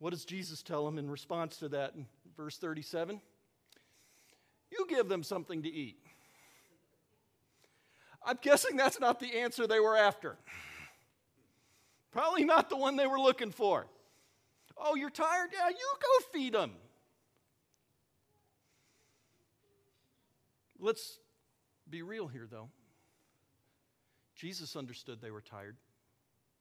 What 0.01 0.11
does 0.11 0.25
Jesus 0.25 0.63
tell 0.63 0.87
them 0.87 0.99
in 0.99 1.11
response 1.11 1.59
to 1.59 1.69
that 1.69 1.95
in 1.95 2.07
verse 2.35 2.57
37? 2.57 3.21
You 4.71 4.87
give 4.89 5.09
them 5.09 5.23
something 5.23 5.63
to 5.63 5.69
eat. 5.69 5.99
I'm 8.25 8.39
guessing 8.41 8.77
that's 8.77 8.99
not 8.99 9.21
the 9.21 9.41
answer 9.41 9.67
they 9.67 9.79
were 9.79 9.97
after. 9.97 10.37
Probably 12.13 12.45
not 12.45 12.71
the 12.71 12.77
one 12.77 12.97
they 12.97 13.07
were 13.07 13.21
looking 13.21 13.51
for. 13.51 13.87
Oh, 14.77 14.95
you're 14.95 15.11
tired? 15.11 15.51
Yeah, 15.53 15.69
you 15.69 15.77
go 16.01 16.27
feed 16.33 16.55
them. 16.55 16.73
Let's 20.79 21.19
be 21.89 22.01
real 22.01 22.27
here, 22.27 22.49
though. 22.51 22.71
Jesus 24.35 24.77
understood 24.77 25.21
they 25.21 25.31
were 25.31 25.43
tired. 25.43 25.77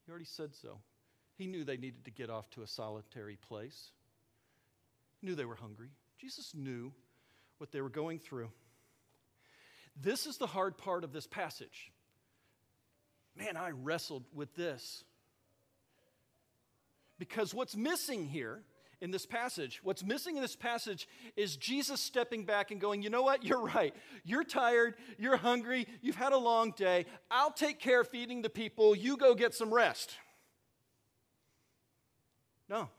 He 0.06 0.12
already 0.12 0.26
said 0.26 0.54
so. 0.54 0.80
He 1.40 1.48
knew 1.48 1.64
they 1.64 1.78
needed 1.78 2.04
to 2.04 2.12
get 2.12 2.30
off 2.30 2.50
to 2.50 2.64
a 2.64 2.68
solitary 2.68 3.38
place. 3.38 3.92
He 5.22 5.28
knew 5.28 5.36
they 5.36 5.46
were 5.46 5.56
hungry. 5.56 5.88
Jesus 6.20 6.54
knew 6.54 6.92
what 7.60 7.72
they 7.72 7.80
were 7.80 7.90
going 7.90 8.20
through. 8.20 8.52
This 9.96 10.26
is 10.26 10.38
the 10.38 10.48
hard 10.48 10.78
part 10.78 11.06
of 11.06 11.14
this 11.14 11.28
passage. 11.28 11.94
Man, 13.38 13.56
I 13.56 13.70
wrestled 13.70 14.26
with 14.34 14.54
this. 14.56 15.06
Because 17.18 17.54
what's 17.54 17.76
missing 17.76 18.26
here 18.26 18.62
in 19.00 19.12
this 19.12 19.26
passage, 19.26 19.80
what's 19.82 20.04
missing 20.04 20.36
in 20.36 20.42
this 20.42 20.58
passage 20.58 21.08
is 21.38 21.56
Jesus 21.56 22.02
stepping 22.02 22.44
back 22.44 22.72
and 22.72 22.82
going, 22.82 23.02
You 23.02 23.10
know 23.10 23.24
what? 23.24 23.46
You're 23.46 23.62
right. 23.62 23.96
You're 24.26 24.44
tired. 24.44 24.96
You're 25.18 25.38
hungry. 25.38 25.88
You've 26.02 26.18
had 26.18 26.34
a 26.34 26.38
long 26.38 26.74
day. 26.76 27.06
I'll 27.32 27.54
take 27.54 27.80
care 27.80 28.02
of 28.02 28.10
feeding 28.10 28.42
the 28.42 28.50
people. 28.50 28.94
You 28.94 29.16
go 29.16 29.36
get 29.36 29.54
some 29.54 29.74
rest. 29.74 30.18
No. 32.70 32.90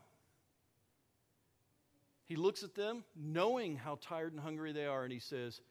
He 2.25 2.35
looks 2.35 2.63
at 2.63 2.75
them, 2.75 3.03
knowing 3.15 3.75
how 3.75 3.97
tired 4.01 4.33
and 4.33 4.41
hungry 4.41 4.71
they 4.71 4.85
are, 4.85 5.03
and 5.03 5.11
he 5.11 5.19
says, 5.19 5.61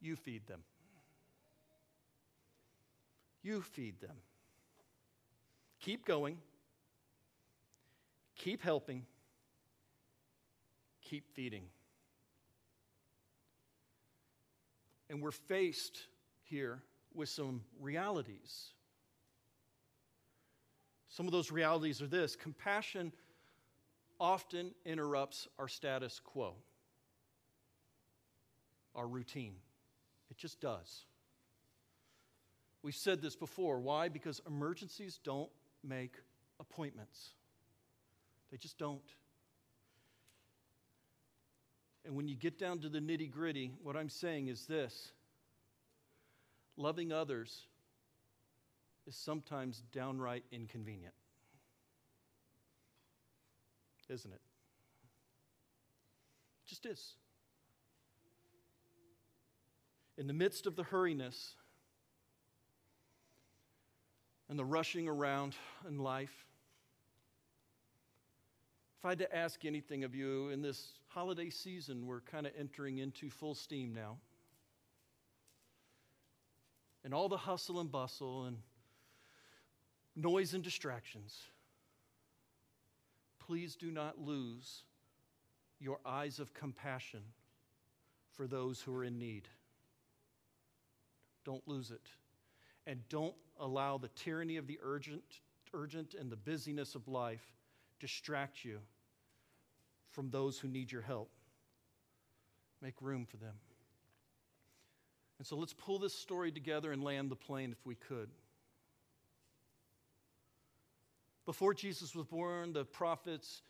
You 0.00 0.16
feed 0.16 0.46
them. 0.46 0.60
You 3.42 3.60
feed 3.60 4.00
them. 4.00 4.16
Keep 5.80 6.06
going. 6.06 6.38
Keep 8.36 8.62
helping. 8.62 9.04
Keep 11.02 11.28
feeding. 11.34 11.64
And 15.10 15.20
we're 15.20 15.32
faced 15.32 15.98
here 16.44 16.82
with 17.12 17.28
some 17.28 17.62
realities. 17.80 18.70
Some 21.08 21.26
of 21.26 21.32
those 21.32 21.50
realities 21.50 22.00
are 22.00 22.06
this 22.06 22.34
compassion 22.36 23.12
often 24.22 24.70
interrupts 24.86 25.48
our 25.58 25.66
status 25.66 26.20
quo, 26.24 26.54
our 28.94 29.06
routine. 29.06 29.56
It 30.30 30.38
just 30.38 30.60
does. 30.60 31.04
We've 32.82 32.94
said 32.94 33.20
this 33.20 33.34
before. 33.34 33.80
Why? 33.80 34.08
Because 34.08 34.40
emergencies 34.46 35.18
don't 35.24 35.50
make 35.82 36.14
appointments, 36.60 37.30
they 38.52 38.56
just 38.56 38.78
don't. 38.78 39.02
And 42.04 42.16
when 42.16 42.28
you 42.28 42.36
get 42.36 42.58
down 42.58 42.78
to 42.80 42.88
the 42.88 42.98
nitty 42.98 43.30
gritty, 43.30 43.72
what 43.82 43.96
I'm 43.96 44.08
saying 44.08 44.48
is 44.48 44.66
this 44.66 45.12
loving 46.76 47.12
others 47.12 47.66
is 49.06 49.16
sometimes 49.16 49.82
downright 49.92 50.44
inconvenient 50.52 51.14
isn't 54.12 54.32
it? 54.32 54.40
It 56.64 56.68
just 56.68 56.86
is. 56.86 57.14
In 60.18 60.26
the 60.26 60.32
midst 60.32 60.66
of 60.66 60.76
the 60.76 60.84
hurriness 60.84 61.54
and 64.48 64.58
the 64.58 64.64
rushing 64.64 65.08
around 65.08 65.56
in 65.88 65.98
life, 65.98 66.46
if 68.98 69.06
I 69.06 69.08
had 69.08 69.18
to 69.18 69.36
ask 69.36 69.64
anything 69.64 70.04
of 70.04 70.14
you 70.14 70.50
in 70.50 70.62
this 70.62 70.92
holiday 71.08 71.50
season, 71.50 72.06
we're 72.06 72.20
kind 72.20 72.46
of 72.46 72.52
entering 72.56 72.98
into 72.98 73.30
full 73.30 73.54
steam 73.54 73.94
now. 73.94 74.18
And 77.02 77.12
all 77.12 77.28
the 77.28 77.36
hustle 77.36 77.80
and 77.80 77.90
bustle 77.90 78.44
and 78.44 78.58
noise 80.14 80.54
and 80.54 80.62
distractions 80.62 81.36
please 83.46 83.74
do 83.76 83.90
not 83.90 84.18
lose 84.18 84.82
your 85.80 85.98
eyes 86.06 86.38
of 86.38 86.54
compassion 86.54 87.22
for 88.32 88.46
those 88.46 88.80
who 88.80 88.94
are 88.94 89.04
in 89.04 89.18
need. 89.18 89.48
Don't 91.44 91.66
lose 91.66 91.90
it. 91.90 92.08
And 92.86 93.00
don't 93.08 93.34
allow 93.60 93.98
the 93.98 94.08
tyranny 94.08 94.56
of 94.56 94.66
the 94.66 94.78
urgent, 94.82 95.40
urgent 95.74 96.14
and 96.18 96.30
the 96.30 96.36
busyness 96.36 96.94
of 96.94 97.08
life 97.08 97.44
distract 98.00 98.64
you 98.64 98.78
from 100.10 100.30
those 100.30 100.58
who 100.58 100.68
need 100.68 100.90
your 100.90 101.02
help. 101.02 101.30
Make 102.80 102.94
room 103.00 103.24
for 103.24 103.36
them. 103.36 103.54
And 105.38 105.46
so 105.46 105.56
let's 105.56 105.72
pull 105.72 105.98
this 105.98 106.14
story 106.14 106.52
together 106.52 106.92
and 106.92 107.02
land 107.02 107.30
the 107.30 107.36
plane 107.36 107.72
if 107.72 107.84
we 107.84 107.94
could. 107.94 108.28
Before 111.44 111.74
Jesus 111.74 112.14
was 112.14 112.26
born, 112.26 112.72
the 112.72 112.84
prophets 112.84 113.62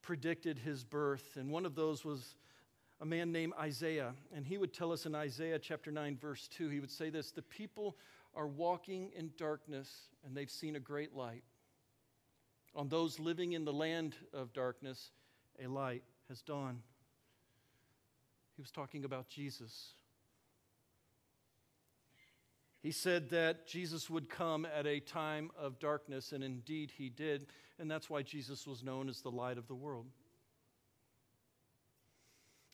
predicted 0.00 0.58
his 0.58 0.82
birth, 0.82 1.36
and 1.36 1.50
one 1.50 1.66
of 1.66 1.74
those 1.74 2.04
was 2.04 2.36
a 3.00 3.04
man 3.04 3.32
named 3.32 3.52
Isaiah. 3.60 4.14
And 4.34 4.46
he 4.46 4.56
would 4.56 4.72
tell 4.72 4.92
us 4.92 5.04
in 5.04 5.14
Isaiah 5.14 5.58
chapter 5.58 5.90
9, 5.90 6.16
verse 6.16 6.48
2, 6.48 6.68
he 6.68 6.80
would 6.80 6.90
say 6.90 7.10
this 7.10 7.30
The 7.30 7.42
people 7.42 7.96
are 8.34 8.46
walking 8.46 9.10
in 9.16 9.30
darkness, 9.36 10.08
and 10.24 10.34
they've 10.34 10.50
seen 10.50 10.76
a 10.76 10.80
great 10.80 11.14
light. 11.14 11.44
On 12.74 12.88
those 12.88 13.20
living 13.20 13.52
in 13.52 13.64
the 13.64 13.72
land 13.72 14.14
of 14.32 14.52
darkness, 14.54 15.10
a 15.62 15.66
light 15.66 16.02
has 16.28 16.40
dawned. 16.40 16.80
He 18.56 18.62
was 18.62 18.70
talking 18.70 19.04
about 19.04 19.28
Jesus. 19.28 19.92
He 22.82 22.90
said 22.90 23.30
that 23.30 23.66
Jesus 23.66 24.10
would 24.10 24.28
come 24.28 24.66
at 24.66 24.86
a 24.86 24.98
time 24.98 25.50
of 25.56 25.78
darkness, 25.78 26.32
and 26.32 26.42
indeed 26.42 26.90
he 26.96 27.08
did. 27.08 27.46
And 27.78 27.88
that's 27.88 28.10
why 28.10 28.22
Jesus 28.22 28.66
was 28.66 28.82
known 28.82 29.08
as 29.08 29.20
the 29.20 29.30
light 29.30 29.56
of 29.56 29.68
the 29.68 29.74
world. 29.74 30.06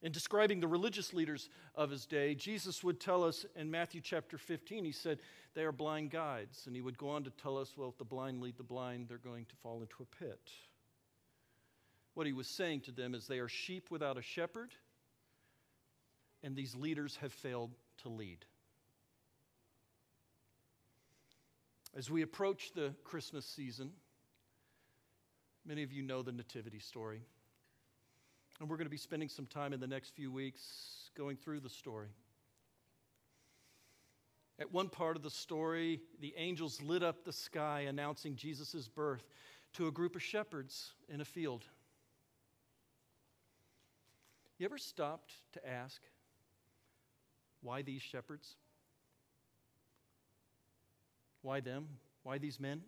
In 0.01 0.13
describing 0.13 0.61
the 0.61 0.69
religious 0.69 1.13
leaders 1.13 1.51
of 1.75 1.91
his 1.91 2.07
day, 2.07 2.35
Jesus 2.35 2.85
would 2.85 3.01
tell 3.01 3.25
us 3.25 3.45
in 3.57 3.71
Matthew 3.71 4.01
chapter 4.01 4.39
15, 4.39 4.85
he 4.85 4.93
said, 4.93 5.19
they 5.55 5.65
are 5.65 5.73
blind 5.73 6.11
guides. 6.11 6.67
And 6.67 6.75
he 6.75 6.81
would 6.81 6.97
go 6.97 7.11
on 7.11 7.25
to 7.25 7.31
tell 7.31 7.59
us, 7.59 7.75
well, 7.77 7.89
if 7.89 7.99
the 7.99 8.05
blind 8.05 8.41
lead 8.41 8.57
the 8.57 8.63
blind, 8.63 9.09
they're 9.09 9.19
going 9.19 9.45
to 9.47 9.57
fall 9.57 9.81
into 9.81 9.97
a 10.01 10.25
pit. 10.25 10.51
What 12.15 12.27
he 12.27 12.33
was 12.33 12.47
saying 12.47 12.83
to 12.83 12.93
them 12.93 13.15
is 13.15 13.27
they 13.27 13.41
are 13.41 13.49
sheep 13.49 13.91
without 13.91 14.17
a 14.17 14.23
shepherd, 14.23 14.71
and 16.43 16.57
these 16.57 16.75
leaders 16.75 17.19
have 17.21 17.33
failed 17.33 17.73
to 18.03 18.09
lead. 18.09 18.45
As 21.99 22.09
we 22.09 22.23
approach 22.23 22.71
the 22.77 22.95
Christmas 23.03 23.45
season, 23.45 23.91
many 25.67 25.83
of 25.83 25.93
you 25.93 26.01
know 26.01 26.23
the 26.23 26.31
Nativity 26.31 26.79
story. 26.79 27.21
And 28.61 28.71
we're 28.71 28.77
going 28.77 28.87
to 28.87 28.91
be 28.91 28.97
spending 28.97 29.29
some 29.29 29.47
time 29.47 29.73
in 29.73 29.81
the 29.81 29.89
next 29.89 30.15
few 30.15 30.31
weeks 30.31 31.11
going 31.17 31.37
through 31.37 31.59
the 31.59 31.69
story. 31.69 32.11
At 34.61 34.73
one 34.73 34.89
part 34.89 35.17
of 35.17 35.25
the 35.25 35.31
story, 35.31 36.01
the 36.21 36.33
angels 36.37 36.81
lit 36.81 37.03
up 37.03 37.25
the 37.25 37.33
sky 37.33 37.87
announcing 37.89 38.37
Jesus' 38.37 38.87
birth 38.87 39.25
to 39.73 39.89
a 39.89 39.91
group 39.91 40.15
of 40.15 40.23
shepherds 40.23 40.93
in 41.09 41.21
a 41.21 41.25
field. 41.25 41.65
You 44.57 44.67
ever 44.67 44.79
stopped 44.79 45.33
to 45.55 45.69
ask, 45.69 46.01
why 47.61 47.83
these 47.83 48.03
shepherds? 48.03 48.55
Why 51.43 51.61
them? 51.61 51.89
Why 52.23 52.39
these 52.39 52.61
men? 52.61 52.83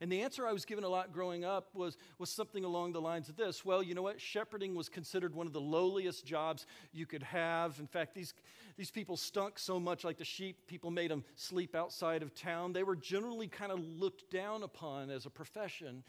And 0.00 0.10
the 0.10 0.22
answer 0.22 0.44
I 0.44 0.52
was 0.52 0.64
given 0.64 0.82
a 0.82 0.88
lot 0.88 1.12
growing 1.12 1.44
up 1.44 1.68
was, 1.74 1.96
was 2.18 2.28
something 2.28 2.64
along 2.64 2.92
the 2.92 3.00
lines 3.00 3.28
of 3.28 3.36
this 3.36 3.64
Well, 3.64 3.84
you 3.84 3.94
know 3.94 4.02
what? 4.02 4.20
Shepherding 4.20 4.74
was 4.74 4.88
considered 4.88 5.32
one 5.32 5.46
of 5.46 5.52
the 5.52 5.60
lowliest 5.60 6.26
jobs 6.26 6.66
you 6.92 7.06
could 7.06 7.22
have. 7.22 7.78
In 7.78 7.86
fact, 7.86 8.12
these, 8.12 8.34
these 8.76 8.90
people 8.90 9.16
stunk 9.16 9.60
so 9.60 9.78
much 9.78 10.02
like 10.02 10.18
the 10.18 10.24
sheep, 10.24 10.66
people 10.66 10.90
made 10.90 11.10
them 11.10 11.24
sleep 11.36 11.76
outside 11.76 12.22
of 12.22 12.34
town. 12.34 12.72
They 12.72 12.82
were 12.82 12.96
generally 12.96 13.46
kind 13.46 13.70
of 13.70 13.78
looked 13.78 14.28
down 14.30 14.64
upon 14.64 15.08
as 15.08 15.24
a 15.24 15.30
profession. 15.30 16.02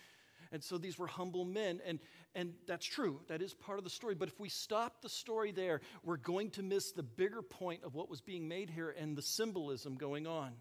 And 0.52 0.64
so 0.64 0.80
these 0.80 0.98
were 0.98 1.08
humble 1.08 1.46
men. 1.46 1.80
And, 1.86 2.00
and 2.34 2.54
that's 2.66 2.86
true. 2.86 3.20
That 3.28 3.44
is 3.44 3.54
part 3.54 3.78
of 3.78 3.84
the 3.84 3.92
story. 3.92 4.16
But 4.16 4.30
if 4.30 4.40
we 4.40 4.50
stop 4.50 5.04
the 5.04 5.10
story 5.10 5.52
there, 5.52 5.82
we're 6.04 6.18
going 6.18 6.50
to 6.52 6.64
miss 6.64 6.94
the 6.94 7.04
bigger 7.04 7.44
point 7.44 7.84
of 7.84 7.94
what 7.94 8.10
was 8.10 8.22
being 8.22 8.48
made 8.48 8.72
here 8.72 8.96
and 8.98 9.16
the 9.16 9.22
symbolism 9.22 9.96
going 9.96 10.26
on. 10.26 10.54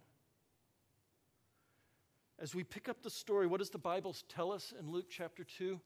As 2.43 2.57
we 2.57 2.65
pick 2.65 2.89
up 2.89 3.05
the 3.05 3.09
story, 3.09 3.47
what 3.47 3.61
does 3.61 3.71
the 3.71 3.79
Bible 3.79 4.17
tell 4.29 4.51
us 4.51 4.75
in 4.77 4.91
Luke 4.91 5.07
chapter 5.09 5.45
2, 5.45 5.81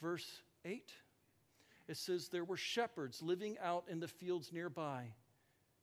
verse 0.00 0.42
8? 0.64 0.92
It 1.88 1.96
says, 1.96 2.28
There 2.28 2.44
were 2.44 2.56
shepherds 2.56 3.20
living 3.20 3.56
out 3.60 3.82
in 3.88 3.98
the 3.98 4.06
fields 4.06 4.52
nearby, 4.52 5.06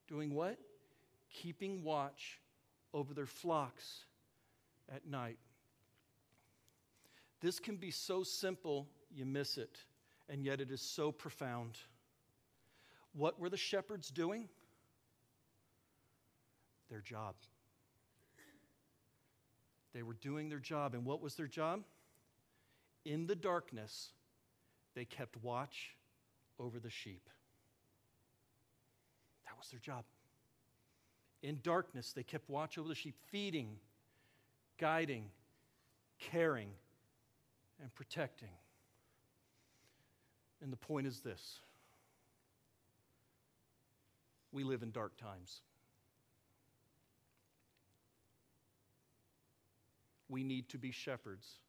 doing 0.07 0.33
what? 0.33 0.57
Keeping 1.29 1.83
watch 1.83 2.39
over 2.93 3.13
their 3.13 3.25
flocks 3.25 4.05
at 4.89 5.05
night. 5.05 5.37
This 7.41 7.59
can 7.59 7.75
be 7.75 7.91
so 7.91 8.23
simple, 8.23 8.87
you 9.13 9.25
miss 9.25 9.57
it, 9.57 9.79
and 10.29 10.45
yet 10.45 10.61
it 10.61 10.71
is 10.71 10.81
so 10.81 11.11
profound. 11.11 11.77
What 13.11 13.37
were 13.37 13.49
the 13.49 13.57
shepherds 13.57 14.11
doing? 14.11 14.47
Their 16.89 17.01
job. 17.01 17.35
They 19.95 20.03
were 20.03 20.13
doing 20.15 20.49
their 20.49 20.59
job. 20.59 20.93
And 20.93 21.05
what 21.05 21.21
was 21.21 21.35
their 21.35 21.47
job? 21.47 21.83
In 23.05 23.27
the 23.27 23.35
darkness, 23.35 24.09
they 24.93 25.05
kept 25.05 25.41
watch 25.41 25.95
over 26.59 26.79
the 26.79 26.89
sheep. 26.89 27.29
That 29.45 29.57
was 29.57 29.69
their 29.69 29.79
job. 29.79 30.03
In 31.41 31.59
darkness, 31.63 32.11
they 32.11 32.23
kept 32.23 32.49
watch 32.49 32.77
over 32.77 32.89
the 32.89 32.95
sheep, 32.95 33.15
feeding, 33.31 33.77
guiding, 34.77 35.29
caring, 36.19 36.71
and 37.81 37.93
protecting. 37.95 38.49
And 40.61 40.73
the 40.73 40.77
point 40.77 41.07
is 41.07 41.21
this 41.21 41.59
we 44.51 44.65
live 44.65 44.83
in 44.83 44.91
dark 44.91 45.15
times. 45.15 45.61
We 50.29 50.43
need 50.43 50.69
to 50.69 50.77
be 50.77 50.91
shepherds 50.91 51.59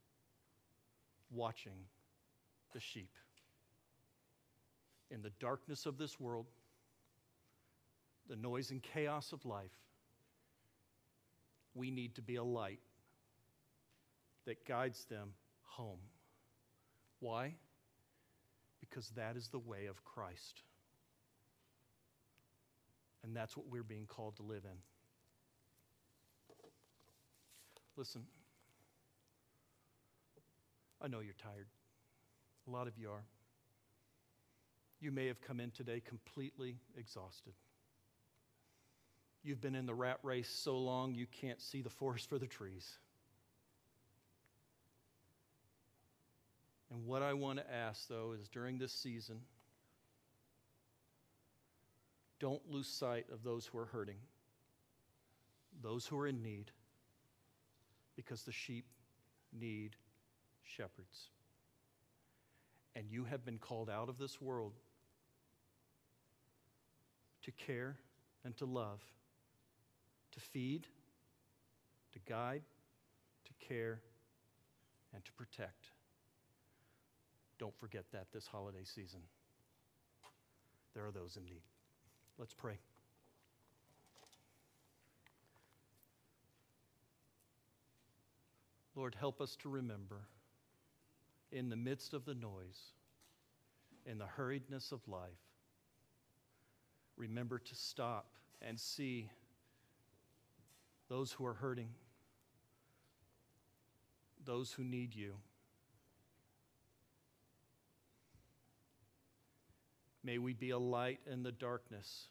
watching 1.30 1.78
the 2.72 2.80
sheep. 2.80 3.10
In 5.10 5.22
the 5.22 5.30
darkness 5.38 5.86
of 5.86 5.98
this 5.98 6.18
world, 6.18 6.46
the 8.28 8.36
noise 8.36 8.70
and 8.70 8.82
chaos 8.82 9.32
of 9.32 9.44
life, 9.44 9.70
we 11.74 11.90
need 11.90 12.14
to 12.16 12.22
be 12.22 12.36
a 12.36 12.44
light 12.44 12.80
that 14.46 14.66
guides 14.66 15.04
them 15.04 15.30
home. 15.62 15.98
Why? 17.20 17.54
Because 18.80 19.10
that 19.16 19.36
is 19.36 19.48
the 19.48 19.58
way 19.58 19.86
of 19.86 20.02
Christ. 20.04 20.62
And 23.22 23.36
that's 23.36 23.56
what 23.56 23.66
we're 23.68 23.82
being 23.82 24.06
called 24.06 24.36
to 24.36 24.42
live 24.42 24.64
in. 24.64 24.78
Listen. 27.96 28.22
I 31.02 31.08
know 31.08 31.20
you're 31.20 31.34
tired. 31.34 31.66
A 32.66 32.70
lot 32.70 32.86
of 32.86 32.98
you 32.98 33.08
are. 33.10 33.24
You 35.00 35.12
may 35.12 35.26
have 35.26 35.40
come 35.40 35.60
in 35.60 35.70
today 35.70 36.00
completely 36.00 36.76
exhausted. 36.96 37.52
You've 39.44 39.60
been 39.60 39.74
in 39.74 39.86
the 39.86 39.94
rat 39.94 40.18
race 40.22 40.48
so 40.48 40.76
long 40.76 41.14
you 41.14 41.26
can't 41.26 41.60
see 41.60 41.82
the 41.82 41.90
forest 41.90 42.28
for 42.28 42.38
the 42.38 42.46
trees. 42.46 42.98
And 46.90 47.06
what 47.06 47.22
I 47.22 47.34
want 47.34 47.58
to 47.58 47.72
ask, 47.72 48.08
though, 48.08 48.32
is 48.32 48.48
during 48.48 48.78
this 48.78 48.92
season, 48.92 49.40
don't 52.40 52.62
lose 52.70 52.88
sight 52.88 53.26
of 53.32 53.42
those 53.42 53.66
who 53.66 53.78
are 53.78 53.86
hurting, 53.86 54.18
those 55.82 56.06
who 56.06 56.18
are 56.18 56.26
in 56.26 56.42
need, 56.42 56.70
because 58.14 58.42
the 58.42 58.52
sheep 58.52 58.86
need 59.52 59.96
shepherds. 60.66 61.30
And 62.94 63.10
you 63.10 63.24
have 63.24 63.44
been 63.44 63.58
called 63.58 63.90
out 63.90 64.08
of 64.08 64.18
this 64.18 64.40
world 64.40 64.72
to 67.42 67.52
care 67.52 67.96
and 68.44 68.56
to 68.56 68.64
love, 68.64 69.00
to 70.32 70.40
feed, 70.40 70.86
to 72.12 72.18
guide, 72.26 72.62
to 73.44 73.66
care, 73.66 74.00
and 75.14 75.24
to 75.24 75.32
protect. 75.32 75.90
Don't 77.58 77.76
forget 77.78 78.04
that 78.12 78.26
this 78.32 78.46
holiday 78.46 78.84
season. 78.84 79.20
There 80.94 81.06
are 81.06 81.12
those 81.12 81.36
in 81.36 81.44
need. 81.44 81.62
Let's 82.38 82.54
pray. 82.54 82.78
Lord, 88.94 89.14
help 89.14 89.42
us 89.42 89.56
to 89.56 89.68
remember 89.68 90.22
in 91.56 91.70
the 91.70 91.76
midst 91.76 92.12
of 92.12 92.26
the 92.26 92.34
noise, 92.34 92.92
in 94.04 94.18
the 94.18 94.26
hurriedness 94.26 94.92
of 94.92 95.00
life, 95.08 95.40
remember 97.16 97.58
to 97.58 97.74
stop 97.74 98.26
and 98.60 98.78
see 98.78 99.30
those 101.08 101.32
who 101.32 101.46
are 101.46 101.54
hurting, 101.54 101.88
those 104.44 104.70
who 104.70 104.84
need 104.84 105.14
you. 105.14 105.32
May 110.22 110.36
we 110.36 110.52
be 110.52 110.70
a 110.70 110.78
light 110.78 111.20
in 111.30 111.42
the 111.42 111.52
darkness 111.52 112.26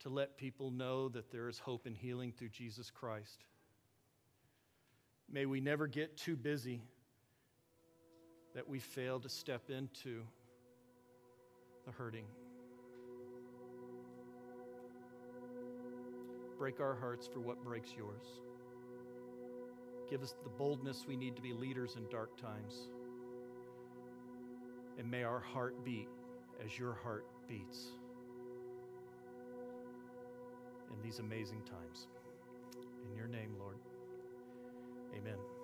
to 0.00 0.08
let 0.08 0.36
people 0.36 0.72
know 0.72 1.08
that 1.10 1.30
there 1.30 1.48
is 1.48 1.60
hope 1.60 1.86
and 1.86 1.96
healing 1.96 2.32
through 2.32 2.48
Jesus 2.48 2.90
Christ. 2.90 3.44
May 5.30 5.46
we 5.46 5.60
never 5.60 5.86
get 5.86 6.16
too 6.16 6.34
busy 6.34 6.82
that 8.54 8.68
we 8.68 8.78
fail 8.78 9.18
to 9.20 9.28
step 9.28 9.70
into 9.70 10.22
the 11.86 11.92
hurting. 11.92 12.24
Break 16.58 16.80
our 16.80 16.94
hearts 16.94 17.26
for 17.26 17.40
what 17.40 17.62
breaks 17.64 17.92
yours. 17.96 18.24
Give 20.08 20.22
us 20.22 20.34
the 20.44 20.50
boldness 20.50 21.06
we 21.08 21.16
need 21.16 21.34
to 21.36 21.42
be 21.42 21.52
leaders 21.52 21.96
in 21.96 22.08
dark 22.10 22.36
times. 22.40 22.88
And 24.98 25.10
may 25.10 25.24
our 25.24 25.40
heart 25.40 25.84
beat 25.84 26.08
as 26.64 26.78
your 26.78 26.92
heart 26.92 27.24
beats 27.48 27.86
in 30.94 31.02
these 31.02 31.18
amazing 31.18 31.62
times. 31.62 32.06
In 33.10 33.16
your 33.16 33.26
name, 33.26 33.54
Lord. 33.58 33.78
Amen. 35.16 35.61